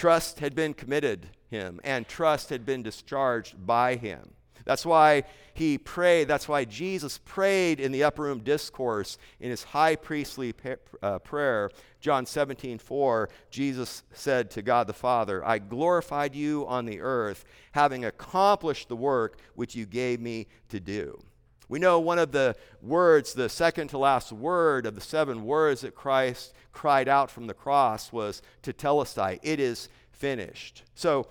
[0.00, 4.30] Trust had been committed him, and trust had been discharged by him.
[4.64, 6.26] That's why he prayed.
[6.26, 10.54] That's why Jesus prayed in the upper room discourse in his high priestly
[11.02, 11.70] uh, prayer.
[12.00, 17.44] John 17, 4, Jesus said to God the Father, I glorified you on the earth,
[17.72, 21.22] having accomplished the work which you gave me to do.
[21.70, 25.82] We know one of the words, the second to last word of the seven words
[25.82, 29.38] that Christ cried out from the cross was tetelestai.
[29.44, 30.82] It is finished.
[30.96, 31.28] So,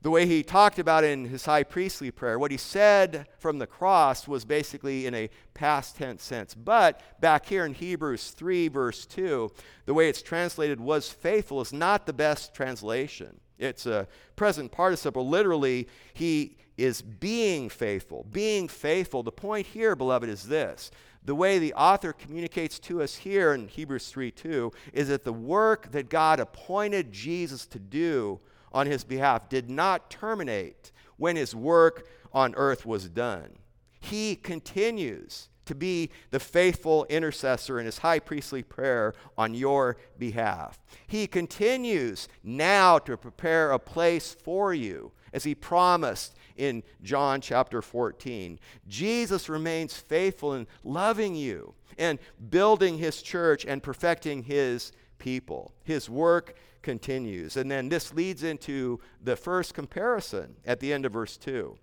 [0.00, 3.68] the way he talked about in his high priestly prayer, what he said from the
[3.68, 6.54] cross was basically in a past tense sense.
[6.54, 9.52] But back here in Hebrews 3, verse 2,
[9.84, 13.38] the way it's translated was faithful is not the best translation.
[13.58, 15.28] It's a present participle.
[15.28, 18.26] Literally, he is being faithful.
[18.30, 19.22] Being faithful.
[19.22, 20.90] The point here, beloved, is this.
[21.24, 25.32] The way the author communicates to us here in Hebrews 3 2 is that the
[25.32, 28.40] work that God appointed Jesus to do
[28.72, 33.58] on his behalf did not terminate when his work on earth was done.
[34.00, 40.80] He continues to be the faithful intercessor in his high priestly prayer on your behalf.
[41.06, 47.82] He continues now to prepare a place for you as he promised in John chapter
[47.82, 48.58] 14.
[48.88, 52.18] Jesus remains faithful in loving you and
[52.50, 55.72] building his church and perfecting his people.
[55.84, 57.56] His work continues.
[57.56, 61.76] And then this leads into the first comparison at the end of verse 2.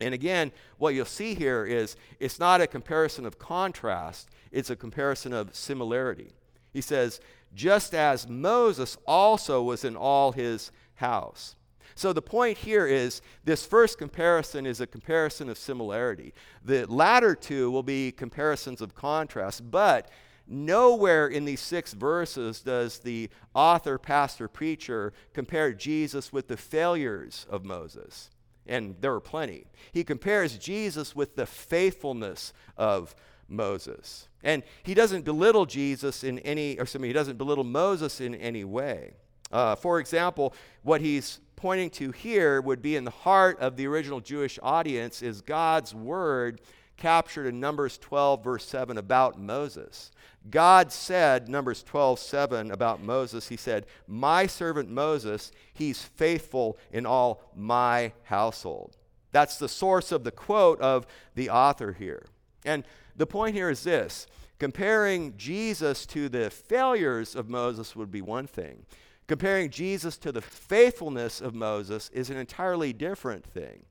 [0.00, 4.76] And again, what you'll see here is it's not a comparison of contrast, it's a
[4.76, 6.32] comparison of similarity.
[6.72, 7.20] He says,
[7.54, 11.56] just as Moses also was in all his house.
[11.94, 16.34] So the point here is this first comparison is a comparison of similarity.
[16.64, 20.10] The latter two will be comparisons of contrast, but
[20.46, 27.46] nowhere in these six verses does the author, pastor, preacher compare Jesus with the failures
[27.48, 28.30] of Moses.
[28.66, 29.66] And there are plenty.
[29.92, 33.14] He compares Jesus with the faithfulness of
[33.48, 34.28] Moses.
[34.42, 38.34] And he doesn't belittle Jesus in any, or excuse me, he doesn't belittle Moses in
[38.34, 39.14] any way.
[39.52, 43.86] Uh, for example, what he's pointing to here would be in the heart of the
[43.86, 46.62] original Jewish audience is God's word
[46.96, 50.10] captured in Numbers 12, verse 7, about Moses.
[50.48, 57.04] God said, Numbers 12, 7, about Moses, He said, My servant Moses, he's faithful in
[57.04, 58.96] all my household.
[59.30, 62.24] That's the source of the quote of the author here.
[62.64, 62.84] And
[63.16, 64.26] the point here is this
[64.58, 68.86] comparing Jesus to the failures of Moses would be one thing.
[69.30, 73.84] Comparing Jesus to the faithfulness of Moses is an entirely different thing.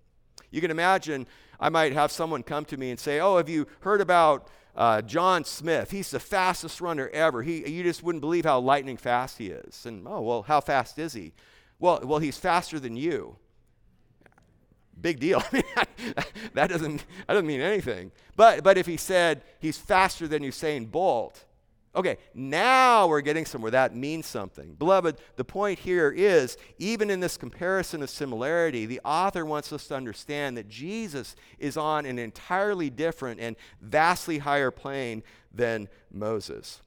[0.52, 1.28] You can imagine
[1.62, 5.02] I might have someone come to me and say, Oh, have you heard about uh,
[5.02, 5.92] John Smith?
[5.92, 7.42] He's the fastest runner ever.
[7.42, 9.86] He, you just wouldn't believe how lightning fast he is.
[9.86, 11.32] And, oh, well, how fast is he?
[11.80, 13.38] Well, well, he's faster than you.
[15.00, 15.42] Big deal.
[16.54, 18.12] that doesn't that doesn't mean anything.
[18.36, 21.46] But but if he said he's faster than Usain Bolt,
[21.96, 23.72] Okay, now we're getting somewhere.
[23.72, 24.76] That means something.
[24.76, 29.88] Beloved, the point here is even in this comparison of similarity, the author wants us
[29.88, 36.82] to understand that Jesus is on an entirely different and vastly higher plane than Moses.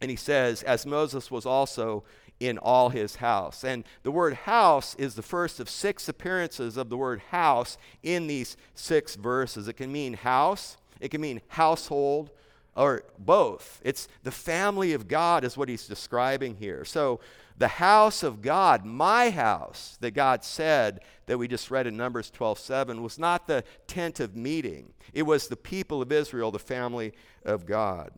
[0.00, 2.04] And he says, as Moses was also
[2.40, 3.62] in all his house.
[3.64, 8.26] And the word house is the first of six appearances of the word house in
[8.26, 9.68] these six verses.
[9.68, 12.30] It can mean house, it can mean household,
[12.76, 13.80] or both.
[13.84, 16.84] It's the family of God, is what he's describing here.
[16.84, 17.20] So,
[17.58, 22.30] the house of God, my house, that God said that we just read in Numbers
[22.30, 24.94] 12 7, was not the tent of meeting.
[25.12, 27.12] It was the people of Israel, the family
[27.44, 28.10] of God.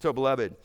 [0.00, 0.56] So, beloved,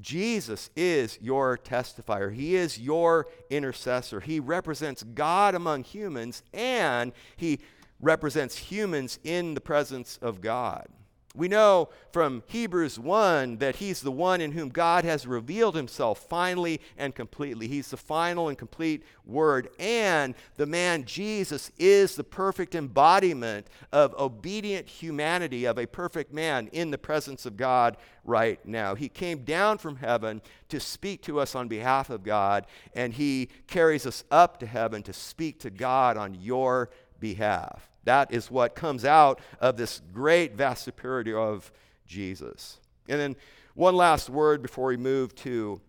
[0.00, 2.34] Jesus is your testifier.
[2.34, 4.20] He is your intercessor.
[4.20, 7.60] He represents God among humans, and he
[8.00, 10.88] represents humans in the presence of God.
[11.34, 16.26] We know from Hebrews 1 that he's the one in whom God has revealed himself
[16.28, 17.68] finally and completely.
[17.68, 19.68] He's the final and complete word.
[19.78, 26.68] And the man Jesus is the perfect embodiment of obedient humanity, of a perfect man
[26.72, 28.94] in the presence of God right now.
[28.94, 33.48] He came down from heaven to speak to us on behalf of God, and he
[33.66, 36.90] carries us up to heaven to speak to God on your
[37.20, 37.91] behalf.
[38.04, 41.72] That is what comes out of this great, vast superiority of
[42.06, 42.78] Jesus.
[43.08, 43.36] And then
[43.74, 45.80] one last word before we move to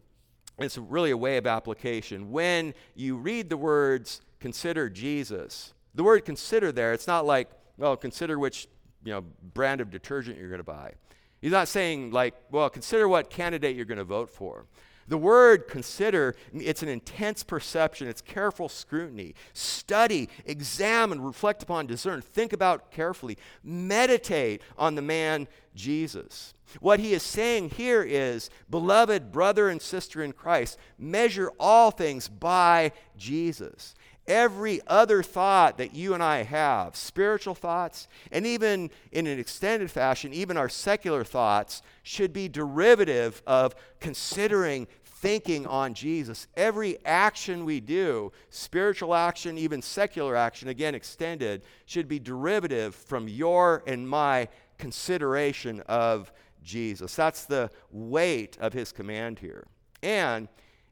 [0.60, 2.32] it's really a way of application.
[2.32, 7.98] When you read the words consider Jesus, the word consider there, it's not like, well,
[7.98, 8.68] consider which
[9.04, 9.24] you know,
[9.54, 10.94] brand of detergent you're going to buy.
[11.42, 14.66] He's not saying, like, well, consider what candidate you're going to vote for.
[15.08, 19.36] The word consider, it's an intense perception, it's careful scrutiny.
[19.54, 26.54] Study, examine, reflect upon, discern, think about carefully, meditate on the man Jesus.
[26.80, 32.28] What he is saying here is, beloved brother and sister in Christ, measure all things
[32.28, 33.96] by Jesus.
[34.28, 39.92] Every other thought that you and I have, spiritual thoughts, and even in an extended
[39.92, 46.48] fashion, even our secular thoughts, should be derivative of considering, thinking on Jesus.
[46.56, 53.28] Every action we do, spiritual action, even secular action, again extended, should be derivative from
[53.28, 56.32] your and my consideration of
[56.64, 57.16] Jesus.
[57.16, 59.68] That's the weight of his command here.
[60.02, 60.48] And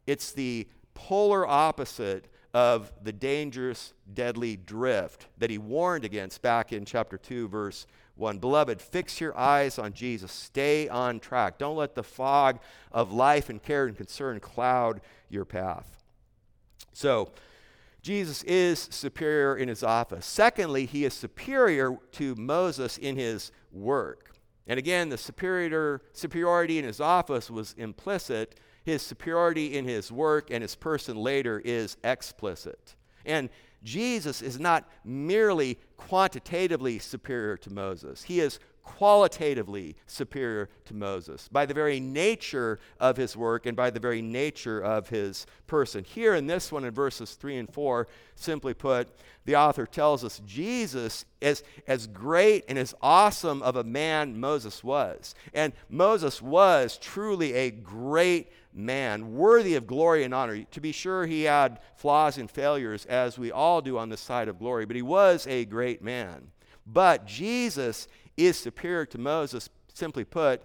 [0.05, 6.85] it's the polar opposite of the dangerous, deadly drift that he warned against back in
[6.85, 8.39] chapter 2, verse 1.
[8.39, 10.31] Beloved, fix your eyes on Jesus.
[10.31, 11.57] Stay on track.
[11.57, 12.59] Don't let the fog
[12.91, 15.97] of life and care and concern cloud your path.
[16.93, 17.31] So,
[18.01, 20.25] Jesus is superior in his office.
[20.25, 24.35] Secondly, he is superior to Moses in his work.
[24.67, 30.49] And again, the superior, superiority in his office was implicit his superiority in his work
[30.51, 32.95] and his person later is explicit.
[33.25, 33.49] And
[33.83, 41.65] Jesus is not merely quantitatively superior to Moses, he is qualitatively superior to Moses by
[41.65, 46.03] the very nature of his work and by the very nature of his person.
[46.03, 49.09] Here in this one, in verses 3 and 4, simply put,
[49.45, 54.83] the author tells us Jesus is as great and as awesome of a man Moses
[54.83, 55.35] was.
[55.53, 60.63] And Moses was truly a great man, worthy of glory and honor.
[60.63, 64.47] To be sure, he had flaws and failures, as we all do on the side
[64.47, 66.51] of glory, but he was a great man.
[66.85, 68.07] But Jesus
[68.37, 70.63] is superior to Moses, simply put,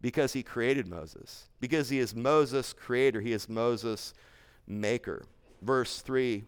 [0.00, 4.14] because he created Moses, because he is Moses' creator, he is Moses'
[4.66, 5.24] maker.
[5.62, 6.44] Verse 3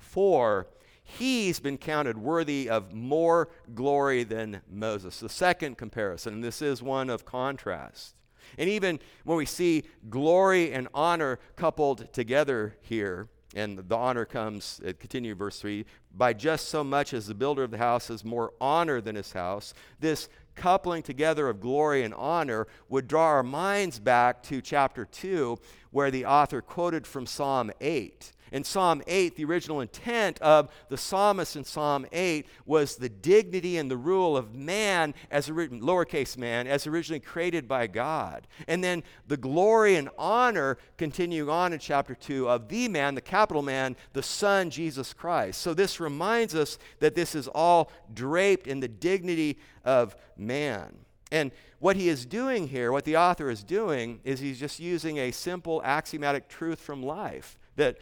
[0.00, 0.66] For
[1.04, 5.20] he's been counted worthy of more glory than Moses.
[5.20, 8.14] The second comparison, and this is one of contrast.
[8.58, 14.80] And even when we see glory and honor coupled together here, and the honor comes,
[14.84, 15.84] it continue verse 3
[16.14, 19.32] by just so much as the builder of the house has more honor than his
[19.32, 19.74] house.
[20.00, 25.58] This coupling together of glory and honor would draw our minds back to chapter 2,
[25.90, 28.32] where the author quoted from Psalm 8.
[28.52, 33.78] In Psalm 8, the original intent of the psalmist in Psalm 8 was the dignity
[33.78, 38.46] and the rule of man, as lowercase man, as originally created by God.
[38.68, 43.22] And then the glory and honor continuing on in chapter 2 of the man, the
[43.22, 45.60] capital man, the Son, Jesus Christ.
[45.62, 50.94] So this reminds us that this is all draped in the dignity of man.
[51.30, 55.16] And what he is doing here, what the author is doing, is he's just using
[55.16, 57.96] a simple axiomatic truth from life that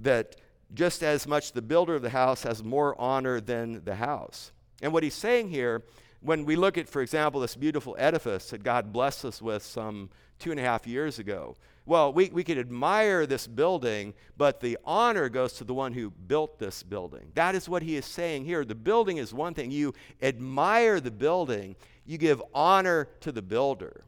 [0.00, 0.36] that
[0.72, 4.52] just as much the builder of the house has more honor than the house.
[4.82, 5.84] And what he's saying here,
[6.20, 10.10] when we look at, for example, this beautiful edifice that God blessed us with some
[10.38, 14.78] two and a half years ago, well, we, we could admire this building, but the
[14.84, 17.30] honor goes to the one who built this building.
[17.34, 18.64] That is what he is saying here.
[18.64, 19.70] The building is one thing.
[19.70, 19.92] You
[20.22, 21.76] admire the building,
[22.06, 24.04] you give honor to the builder.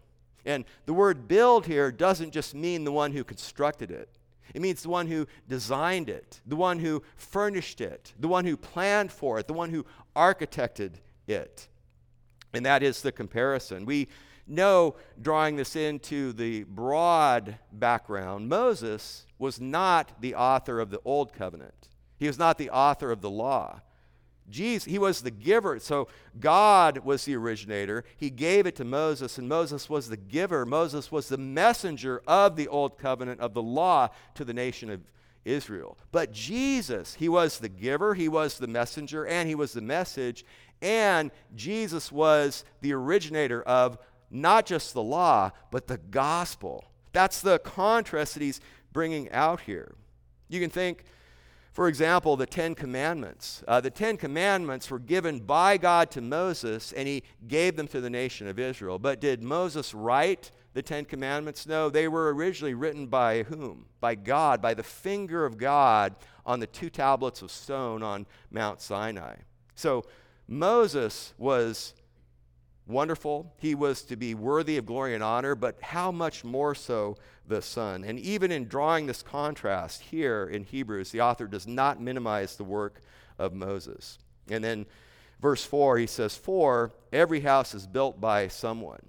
[0.47, 4.09] And the word build here doesn't just mean the one who constructed it.
[4.55, 8.57] It means the one who designed it, the one who furnished it, the one who
[8.57, 9.85] planned for it, the one who
[10.15, 10.95] architected
[11.27, 11.69] it.
[12.53, 13.85] And that is the comparison.
[13.85, 14.09] We
[14.47, 21.33] know, drawing this into the broad background, Moses was not the author of the Old
[21.33, 21.89] Covenant,
[22.19, 23.81] he was not the author of the law.
[24.49, 25.79] Jesus, he was the giver.
[25.81, 28.05] So God was the originator.
[28.17, 30.65] He gave it to Moses, and Moses was the giver.
[30.65, 35.01] Moses was the messenger of the old covenant of the law to the nation of
[35.45, 35.97] Israel.
[36.13, 40.45] But Jesus, he was the giver, he was the messenger, and he was the message.
[40.83, 43.99] And Jesus was the originator of
[44.31, 46.85] not just the law, but the gospel.
[47.13, 48.61] That's the contrast that he's
[48.93, 49.95] bringing out here.
[50.49, 51.05] You can think
[51.77, 53.63] for example, the Ten Commandments.
[53.69, 58.01] Uh, the Ten Commandments were given by God to Moses, and he gave them to
[58.01, 58.99] the nation of Israel.
[58.99, 61.67] But did Moses write the Ten Commandments?
[61.67, 63.85] No, they were originally written by whom?
[64.01, 66.17] By God, by the finger of God
[66.47, 69.37] on the two tablets of stone on Mount Sinai.
[69.75, 70.07] So
[70.49, 71.93] Moses was
[72.87, 73.53] wonderful.
[73.59, 77.17] He was to be worthy of glory and honor, but how much more so
[77.47, 78.05] the Son?
[78.05, 82.65] And even in drawing this contrast here in Hebrews, the author does not minimize the
[82.65, 83.01] work
[83.39, 84.19] of Moses.
[84.51, 84.87] And then
[85.41, 89.03] verse 4, he says, For every house is built by someone.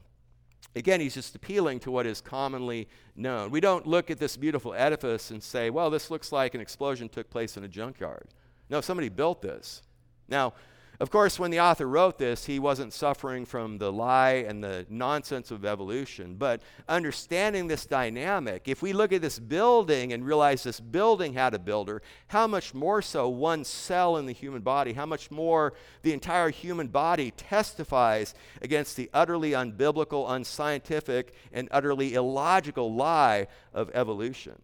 [0.76, 3.50] Again, he's just appealing to what is commonly known.
[3.50, 7.10] We don't look at this beautiful edifice and say, well, this looks like an explosion
[7.10, 8.28] took place in a junkyard.
[8.70, 9.82] No, somebody built this.
[10.30, 10.54] Now,
[11.00, 14.88] of course, when the author wrote this, he wasn't suffering from the lie and the
[14.90, 16.36] nonsense of evolution.
[16.36, 21.54] But understanding this dynamic, if we look at this building and realize this building had
[21.54, 25.74] a builder, how much more so one cell in the human body, how much more
[26.02, 28.34] the entire human body testifies
[28.64, 34.60] against the utterly unbiblical, unscientific, and utterly illogical lie of evolution.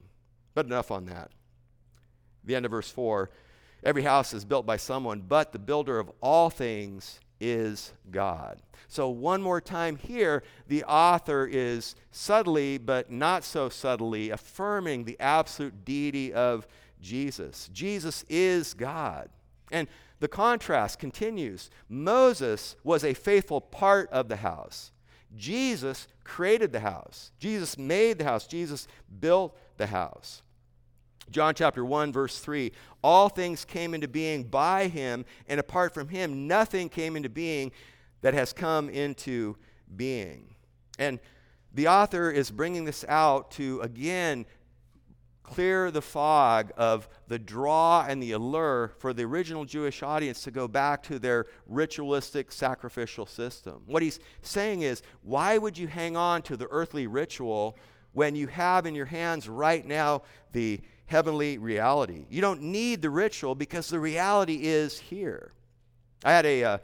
[0.56, 1.30] But enough on that.
[2.44, 3.30] The end of verse 4
[3.84, 8.62] Every house is built by someone, but the builder of all things is God.
[8.88, 15.20] So, one more time here, the author is subtly, but not so subtly, affirming the
[15.20, 16.68] absolute deity of
[17.02, 17.70] Jesus.
[17.74, 19.30] Jesus is God.
[19.72, 19.88] And
[20.20, 21.70] the contrast continues.
[21.90, 24.92] Moses was a faithful part of the house.
[25.36, 27.32] Jesus created the house.
[27.40, 28.48] Jesus made the house.
[28.48, 28.88] Jesus
[29.20, 30.44] built the house.
[31.32, 32.72] John chapter 1, verse 3
[33.04, 37.72] All things came into being by him, and apart from him, nothing came into being
[38.22, 39.58] that has come into
[39.96, 40.56] being.
[41.00, 41.20] And
[41.74, 44.46] the author is bringing this out to again
[45.44, 50.52] clear the fog of the draw and the allure for the original Jewish audience to
[50.52, 53.84] go back to their ritualistic sacrificial system.
[53.86, 57.78] What he's saying is, why would you hang on to the earthly ritual
[58.14, 60.22] when you have in your hands right now
[60.54, 62.26] the heavenly reality?
[62.30, 65.52] You don't need the ritual because the reality is here.
[66.24, 66.78] I had a, uh,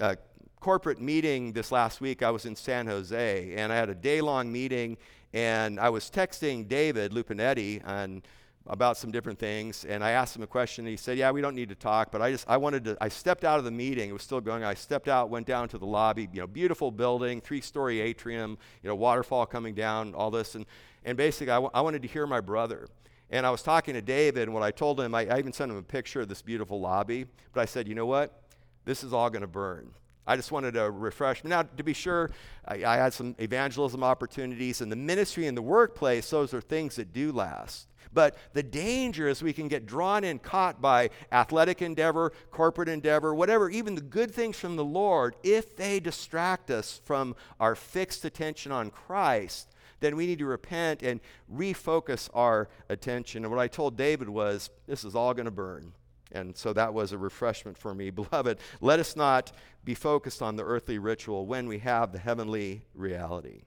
[0.00, 0.16] a
[0.60, 2.22] corporate meeting this last week.
[2.22, 4.96] I was in San Jose, and I had a day long meeting
[5.32, 8.22] and I was texting David Lupinetti on
[8.66, 10.84] about some different things, and I asked him a question.
[10.84, 12.96] And he said, "Yeah, we don't need to talk, but I just I wanted to.
[13.00, 14.64] I stepped out of the meeting; it was still going.
[14.64, 16.28] I stepped out, went down to the lobby.
[16.32, 18.58] You know, beautiful building, three-story atrium.
[18.82, 20.66] You know, waterfall coming down, all this, and
[21.04, 22.88] and basically, I, w- I wanted to hear my brother.
[23.30, 25.70] And I was talking to David, and what I told him, I, I even sent
[25.70, 27.26] him a picture of this beautiful lobby.
[27.52, 28.42] But I said, you know what?
[28.84, 29.92] This is all going to burn.
[30.26, 31.42] I just wanted to refresh.
[31.44, 32.30] Now, to be sure,
[32.66, 36.96] I, I, had some evangelism opportunities, and the ministry and the workplace, those are things
[36.96, 37.88] that do last.
[38.12, 43.34] But the danger is we can get drawn and caught by athletic endeavor, corporate endeavor,
[43.34, 48.24] whatever, even the good things from the Lord, if they distract us from our fixed
[48.24, 49.69] attention on Christ,
[50.00, 51.20] then we need to repent and
[51.54, 53.44] refocus our attention.
[53.44, 55.92] And what I told David was, this is all going to burn.
[56.32, 58.10] And so that was a refreshment for me.
[58.10, 59.52] Beloved, let us not
[59.84, 63.62] be focused on the earthly ritual when we have the heavenly reality.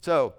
[0.00, 0.34] So,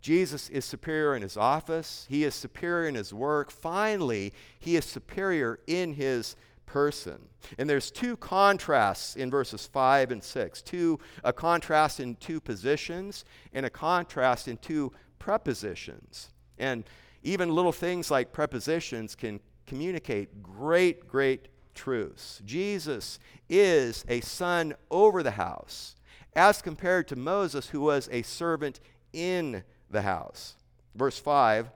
[0.00, 3.52] Jesus is superior in his office, he is superior in his work.
[3.52, 6.34] Finally, he is superior in his
[6.72, 7.18] person.
[7.58, 10.62] And there's two contrasts in verses 5 and 6.
[10.62, 16.30] Two a contrast in two positions and a contrast in two prepositions.
[16.58, 16.84] And
[17.22, 22.40] even little things like prepositions can communicate great, great truths.
[22.46, 23.18] Jesus
[23.50, 25.94] is a son over the house,
[26.34, 28.80] as compared to Moses, who was a servant
[29.12, 30.56] in the house.
[30.94, 31.70] Verse 5,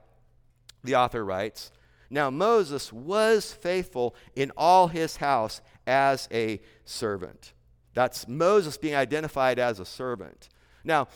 [0.84, 1.70] the author writes
[2.10, 7.52] Now Moses was faithful in all his house as a servant.
[7.94, 10.48] That's Moses being identified as a servant.
[10.84, 11.08] Now,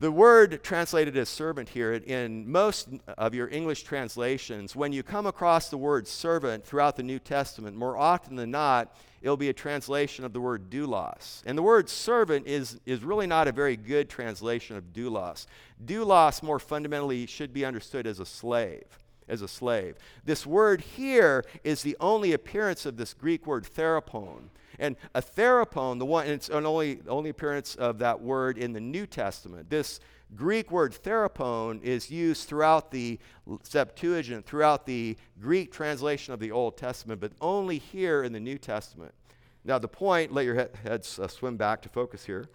[0.00, 5.26] the word translated as servant here, in most of your English translations, when you come
[5.26, 9.52] across the word servant throughout the New Testament, more often than not, it'll be a
[9.52, 11.42] translation of the word doulos.
[11.44, 15.44] And the word servant is, is really not a very good translation of doulos.
[15.84, 18.99] Doulos, more fundamentally, should be understood as a slave.
[19.30, 19.94] As a slave.
[20.24, 24.50] This word here is the only appearance of this Greek word therapon.
[24.78, 28.80] And a therapon, the one, it's an only, only appearance of that word in the
[28.80, 29.70] New Testament.
[29.70, 30.00] This
[30.34, 33.18] Greek word therapon is used throughout the
[33.62, 38.58] Septuagint, throughout the Greek translation of the Old Testament, but only here in the New
[38.58, 39.14] Testament.
[39.64, 42.48] Now, the point, let your heads uh, swim back to focus here.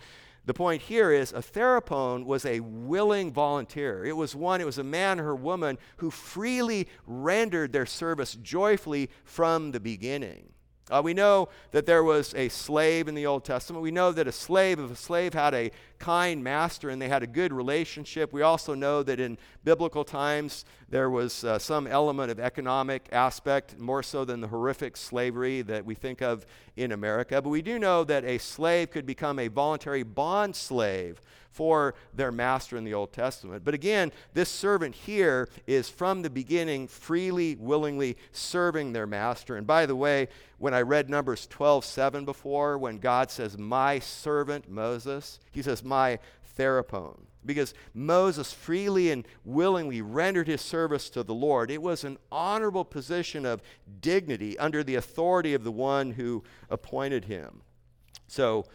[0.45, 4.05] The point here is a therapon was a willing volunteer.
[4.05, 9.09] It was one, it was a man or woman who freely rendered their service joyfully
[9.23, 10.51] from the beginning.
[10.91, 13.81] Uh, we know that there was a slave in the Old Testament.
[13.81, 17.23] We know that a slave, if a slave had a kind master and they had
[17.23, 20.63] a good relationship, we also know that in biblical times
[20.95, 25.83] there was uh, some element of economic aspect, more so than the horrific slavery that
[25.83, 26.45] we think of
[26.77, 27.41] in America.
[27.41, 31.19] But we do know that a slave could become a voluntary bond slave
[31.51, 33.65] for their master in the Old Testament.
[33.65, 39.57] But again, this servant here is from the beginning freely, willingly serving their master.
[39.57, 40.29] And by the way,
[40.59, 45.83] when I read Numbers 12 7 before, when God says, My servant Moses, he says,
[45.83, 46.19] My
[46.55, 47.24] therapon.
[47.45, 51.69] Because Moses freely and willingly rendered his service to the Lord.
[51.69, 53.61] It was an honorable position of
[54.01, 57.61] dignity under the authority of the one who appointed him.
[58.27, 58.65] So,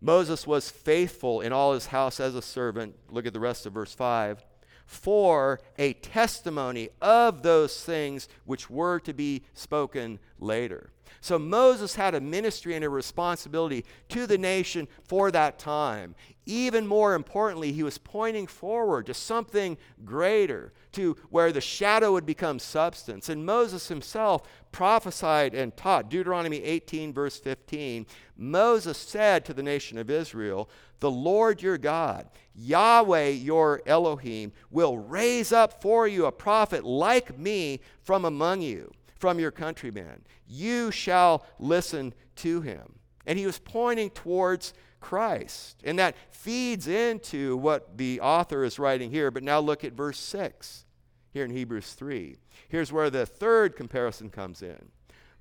[0.00, 2.96] Moses was faithful in all his house as a servant.
[3.10, 4.44] Look at the rest of verse 5.
[4.86, 10.90] For a testimony of those things which were to be spoken later.
[11.20, 16.14] So Moses had a ministry and a responsibility to the nation for that time.
[16.46, 22.26] Even more importantly, he was pointing forward to something greater, to where the shadow would
[22.26, 23.28] become substance.
[23.28, 24.42] And Moses himself
[24.72, 26.08] prophesied and taught.
[26.08, 28.06] Deuteronomy 18, verse 15.
[28.36, 30.68] Moses said to the nation of Israel,
[31.00, 37.38] The Lord your God, Yahweh your Elohim, will raise up for you a prophet like
[37.38, 40.24] me from among you from your countrymen.
[40.48, 42.94] You shall listen to him.
[43.26, 45.82] And he was pointing towards Christ.
[45.84, 49.30] And that feeds into what the author is writing here.
[49.30, 50.86] But now look at verse 6
[51.32, 52.36] here in Hebrews 3.
[52.68, 54.90] Here's where the third comparison comes in.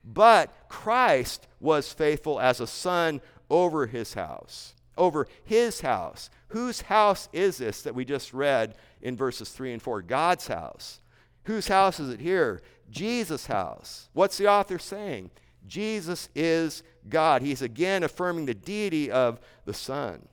[0.04, 4.76] But Christ was faithful as a son over his house.
[4.98, 6.30] Over his house.
[6.50, 10.02] Whose house is this that we just read in verses 3 and 4?
[10.02, 11.00] God's house.
[11.44, 12.62] Whose house is it here?
[12.90, 14.10] Jesus' house.
[14.14, 15.32] What's the author saying?
[15.68, 17.42] Jesus is God.
[17.42, 20.28] He's again affirming the deity of the Son.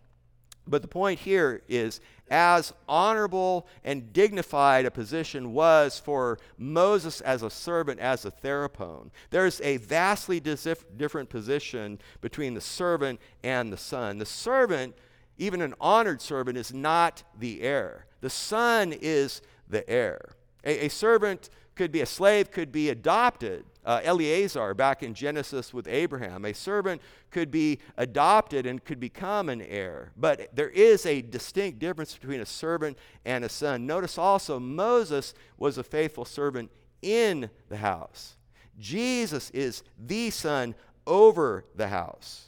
[0.67, 7.43] But the point here is as honorable and dignified a position was for Moses as
[7.43, 13.77] a servant, as a therapon, there's a vastly different position between the servant and the
[13.77, 14.19] son.
[14.19, 14.97] The servant,
[15.39, 20.35] even an honored servant, is not the heir, the son is the heir.
[20.65, 23.65] A, a servant could be a slave, could be adopted.
[23.85, 27.01] Uh, Eliezer, back in Genesis with Abraham, a servant
[27.31, 30.11] could be adopted and could become an heir.
[30.17, 33.87] But there is a distinct difference between a servant and a son.
[33.87, 36.71] Notice also, Moses was a faithful servant
[37.01, 38.37] in the house.
[38.79, 40.75] Jesus is the son
[41.07, 42.47] over the house.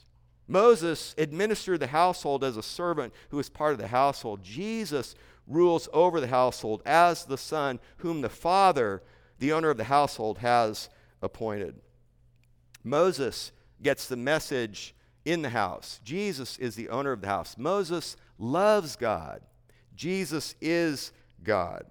[0.48, 4.42] Moses administered the household as a servant who was part of the household.
[4.42, 5.14] Jesus
[5.46, 9.02] rules over the household as the son whom the father
[9.38, 10.88] the owner of the household has
[11.22, 11.74] appointed.
[12.84, 16.00] Moses gets the message in the house.
[16.04, 17.56] Jesus is the owner of the house.
[17.58, 19.42] Moses loves God.
[19.94, 21.12] Jesus is
[21.42, 21.84] God.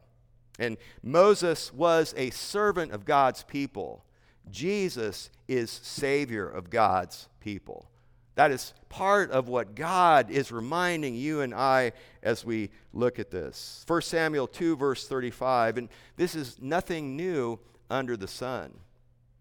[0.60, 4.04] And Moses was a servant of God's people.
[4.50, 7.89] Jesus is Savior of God's people.
[8.38, 13.32] That is part of what God is reminding you and I as we look at
[13.32, 13.84] this.
[13.88, 17.58] 1 Samuel 2, verse 35, and this is nothing new
[17.90, 18.80] under the sun.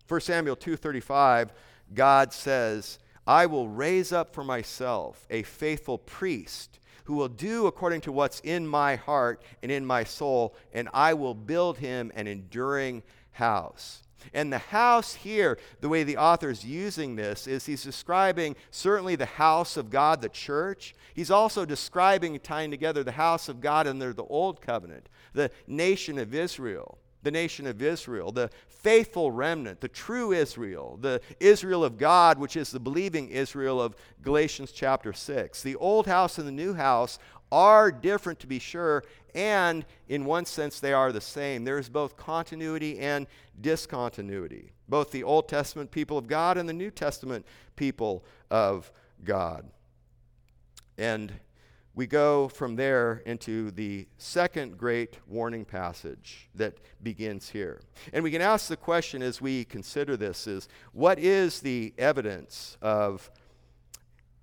[0.09, 1.53] 1 Samuel 2:35,
[1.93, 8.01] God says, "I will raise up for myself a faithful priest who will do according
[8.01, 12.27] to what's in my heart and in my soul, and I will build him an
[12.27, 17.83] enduring house." And the house here, the way the author is using this, is he's
[17.83, 20.95] describing certainly the house of God, the church.
[21.15, 26.19] He's also describing, tying together the house of God under the old covenant, the nation
[26.19, 31.99] of Israel the nation of Israel, the faithful remnant, the true Israel, the Israel of
[31.99, 35.61] God, which is the believing Israel of Galatians chapter 6.
[35.61, 37.19] The old house and the new house
[37.51, 39.03] are different to be sure,
[39.37, 41.65] and in one sense they are the same.
[41.65, 43.27] There is both continuity and
[43.61, 48.91] discontinuity, both the Old Testament people of God and the New Testament people of
[49.23, 49.67] God.
[50.97, 51.33] And
[51.95, 57.81] we go from there into the second great warning passage that begins here.
[58.13, 62.77] And we can ask the question as we consider this is what is the evidence
[62.81, 63.31] of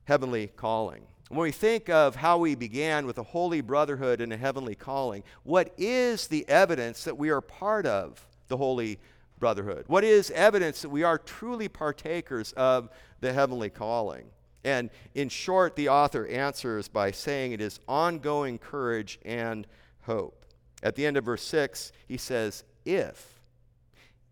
[0.05, 1.03] heavenly calling?
[1.33, 5.23] When we think of how we began with a holy brotherhood and a heavenly calling,
[5.41, 8.99] what is the evidence that we are part of the holy
[9.39, 9.85] brotherhood?
[9.87, 14.25] What is evidence that we are truly partakers of the heavenly calling?
[14.63, 19.65] And in short, the author answers by saying it is ongoing courage and
[20.03, 20.45] hope.
[20.83, 23.41] At the end of verse 6, he says, If,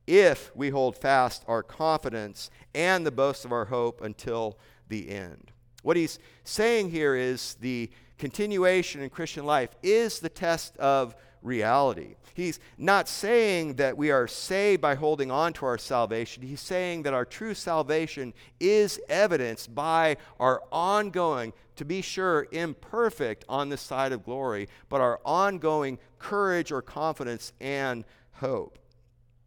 [0.06, 5.51] if we hold fast our confidence and the boast of our hope until the end.
[5.82, 12.16] What he's saying here is the continuation in Christian life is the test of reality.
[12.34, 16.44] He's not saying that we are saved by holding on to our salvation.
[16.44, 23.44] He's saying that our true salvation is evidenced by our ongoing, to be sure, imperfect
[23.50, 28.78] on the side of glory, but our ongoing courage or confidence and hope.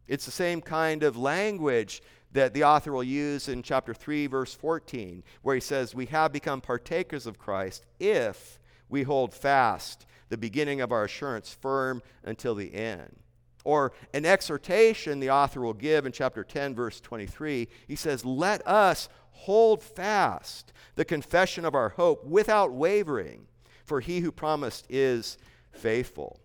[0.07, 2.03] It's the same kind of language
[2.35, 6.33] that the author will use in chapter 3, verse 14, where he says, We have
[6.33, 8.59] become partakers of Christ if
[8.89, 13.17] we hold fast the beginning of our assurance firm until the end.
[13.63, 17.69] Or an exhortation the author will give in chapter 10, verse 23.
[17.87, 23.47] He says, Let us hold fast the confession of our hope without wavering,
[23.85, 25.39] for he who promised is
[25.71, 26.41] faithful.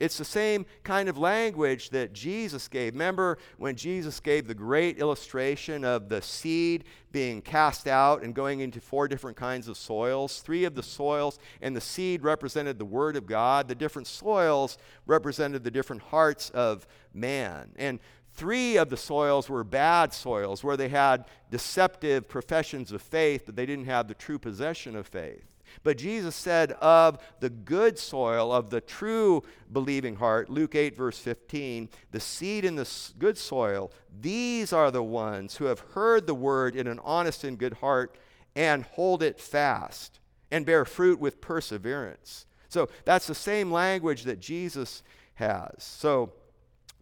[0.00, 2.94] It's the same kind of language that Jesus gave.
[2.94, 8.58] Remember when Jesus gave the great illustration of the seed being cast out and going
[8.58, 10.40] into four different kinds of soils?
[10.40, 13.68] Three of the soils and the seed represented the Word of God.
[13.68, 17.70] The different soils represented the different hearts of man.
[17.76, 18.00] And
[18.32, 23.54] three of the soils were bad soils where they had deceptive professions of faith, but
[23.54, 25.53] they didn't have the true possession of faith.
[25.82, 31.18] But Jesus said of the good soil, of the true believing heart, Luke 8, verse
[31.18, 36.34] 15, the seed in the good soil, these are the ones who have heard the
[36.34, 38.16] word in an honest and good heart
[38.56, 40.20] and hold it fast
[40.50, 42.46] and bear fruit with perseverance.
[42.68, 45.02] So that's the same language that Jesus
[45.34, 45.74] has.
[45.78, 46.32] So,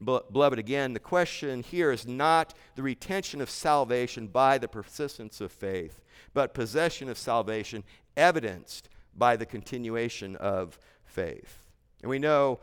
[0.02, 5.52] beloved, again, the question here is not the retention of salvation by the persistence of
[5.52, 6.00] faith,
[6.34, 7.84] but possession of salvation
[8.16, 11.66] evidenced by the continuation of faith.
[12.02, 12.60] And we know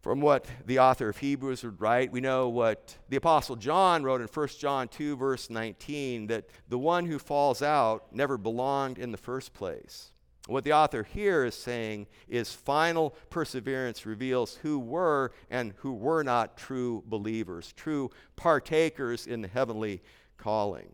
[0.00, 2.12] from what the author of Hebrews would write.
[2.12, 6.78] We know what the Apostle John wrote in 1 John 2, verse 19, that the
[6.78, 10.12] one who falls out never belonged in the first place.
[10.46, 16.22] What the author here is saying is final perseverance reveals who were and who were
[16.22, 20.00] not true believers, true partakers in the heavenly
[20.38, 20.88] calling.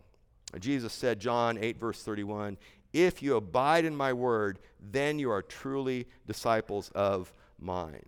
[0.59, 2.57] Jesus said, John 8, verse 31,
[2.95, 8.07] If you abide in my word, then you are truly disciples of mine.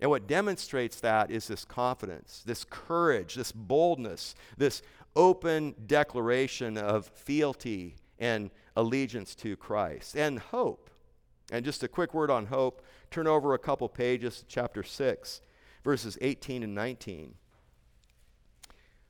[0.00, 4.80] And what demonstrates that is this confidence, this courage, this boldness, this
[5.14, 10.88] open declaration of fealty and allegiance to Christ and hope.
[11.50, 12.82] And just a quick word on hope.
[13.10, 15.40] Turn over a couple pages, chapter 6,
[15.82, 17.34] verses 18 and 19.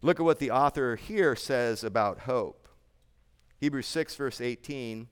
[0.00, 2.61] Look at what the author here says about hope.
[3.62, 5.06] Hebrews 6, verse 18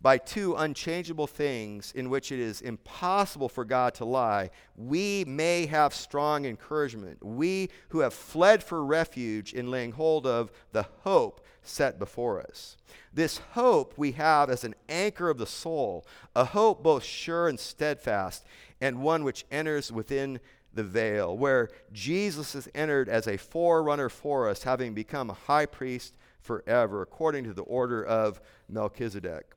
[0.00, 5.64] by two unchangeable things in which it is impossible for God to lie, we may
[5.64, 7.24] have strong encouragement.
[7.24, 12.76] We who have fled for refuge in laying hold of the hope set before us.
[13.14, 17.58] This hope we have as an anchor of the soul, a hope both sure and
[17.58, 18.44] steadfast,
[18.82, 20.38] and one which enters within
[20.74, 25.66] the veil, where Jesus has entered as a forerunner for us, having become a high
[25.66, 26.14] priest
[26.44, 29.56] forever, according to the order of Melchizedek.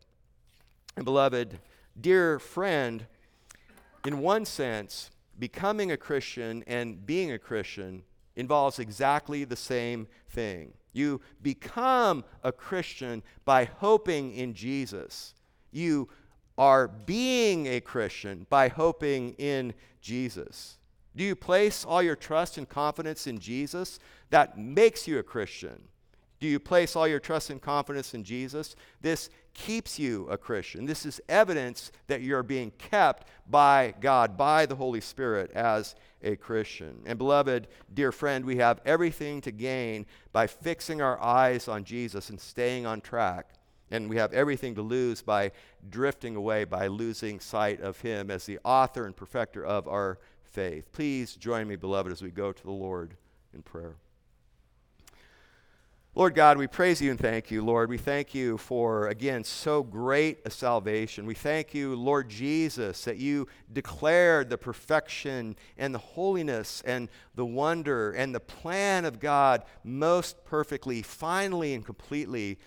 [0.96, 1.60] And beloved,
[2.00, 3.06] dear friend,
[4.06, 8.04] in one sense, becoming a Christian and being a Christian
[8.38, 10.74] involves exactly the same thing.
[10.94, 15.36] You become a Christian by hoping in Jesus.
[15.72, 16.08] You
[16.58, 20.78] are being a Christian by hoping in Jesus.
[21.16, 24.00] Do you place all your trust and confidence in Jesus?
[24.30, 25.82] That makes you a Christian.
[26.40, 28.76] Do you place all your trust and confidence in Jesus?
[29.02, 30.86] This keeps you a Christian.
[30.86, 36.36] This is evidence that you're being kept by God, by the Holy Spirit as a
[36.36, 37.02] Christian.
[37.06, 42.30] And beloved, dear friend, we have everything to gain by fixing our eyes on Jesus
[42.30, 43.50] and staying on track.
[43.90, 45.52] And we have everything to lose by
[45.90, 50.92] drifting away, by losing sight of Him as the author and perfecter of our faith.
[50.92, 53.16] Please join me, beloved, as we go to the Lord
[53.54, 53.96] in prayer.
[56.18, 57.92] Lord God, we praise you and thank you, Lord.
[57.92, 61.28] We thank you for, again, so great a salvation.
[61.28, 67.46] We thank you, Lord Jesus, that you declared the perfection and the holiness and the
[67.46, 72.58] wonder and the plan of God most perfectly, finally, and completely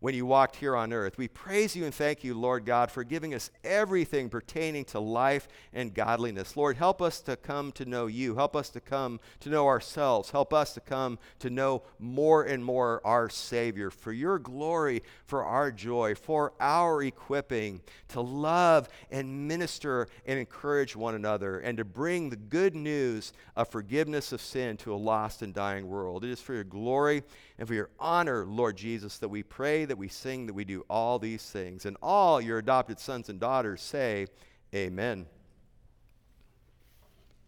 [0.00, 1.18] when you walked here on earth.
[1.18, 5.46] We praise you and thank you, Lord God, for giving us everything pertaining to life
[5.72, 6.56] and godliness.
[6.56, 8.34] Lord, help us to come to know you.
[8.34, 10.30] Help us to come to know ourselves.
[10.30, 15.44] Help us to come to know more and more our Savior for your glory, for
[15.44, 21.84] our joy, for our equipping to love and minister and encourage one another and to
[21.84, 26.24] bring the good news of forgiveness of sin to a lost and dying world.
[26.24, 27.22] It is for your glory
[27.58, 30.84] and for your honor, Lord Jesus, that we pray, that we sing, that we do
[30.88, 31.84] all these things.
[31.84, 34.26] And all your adopted sons and daughters say,
[34.74, 35.26] Amen.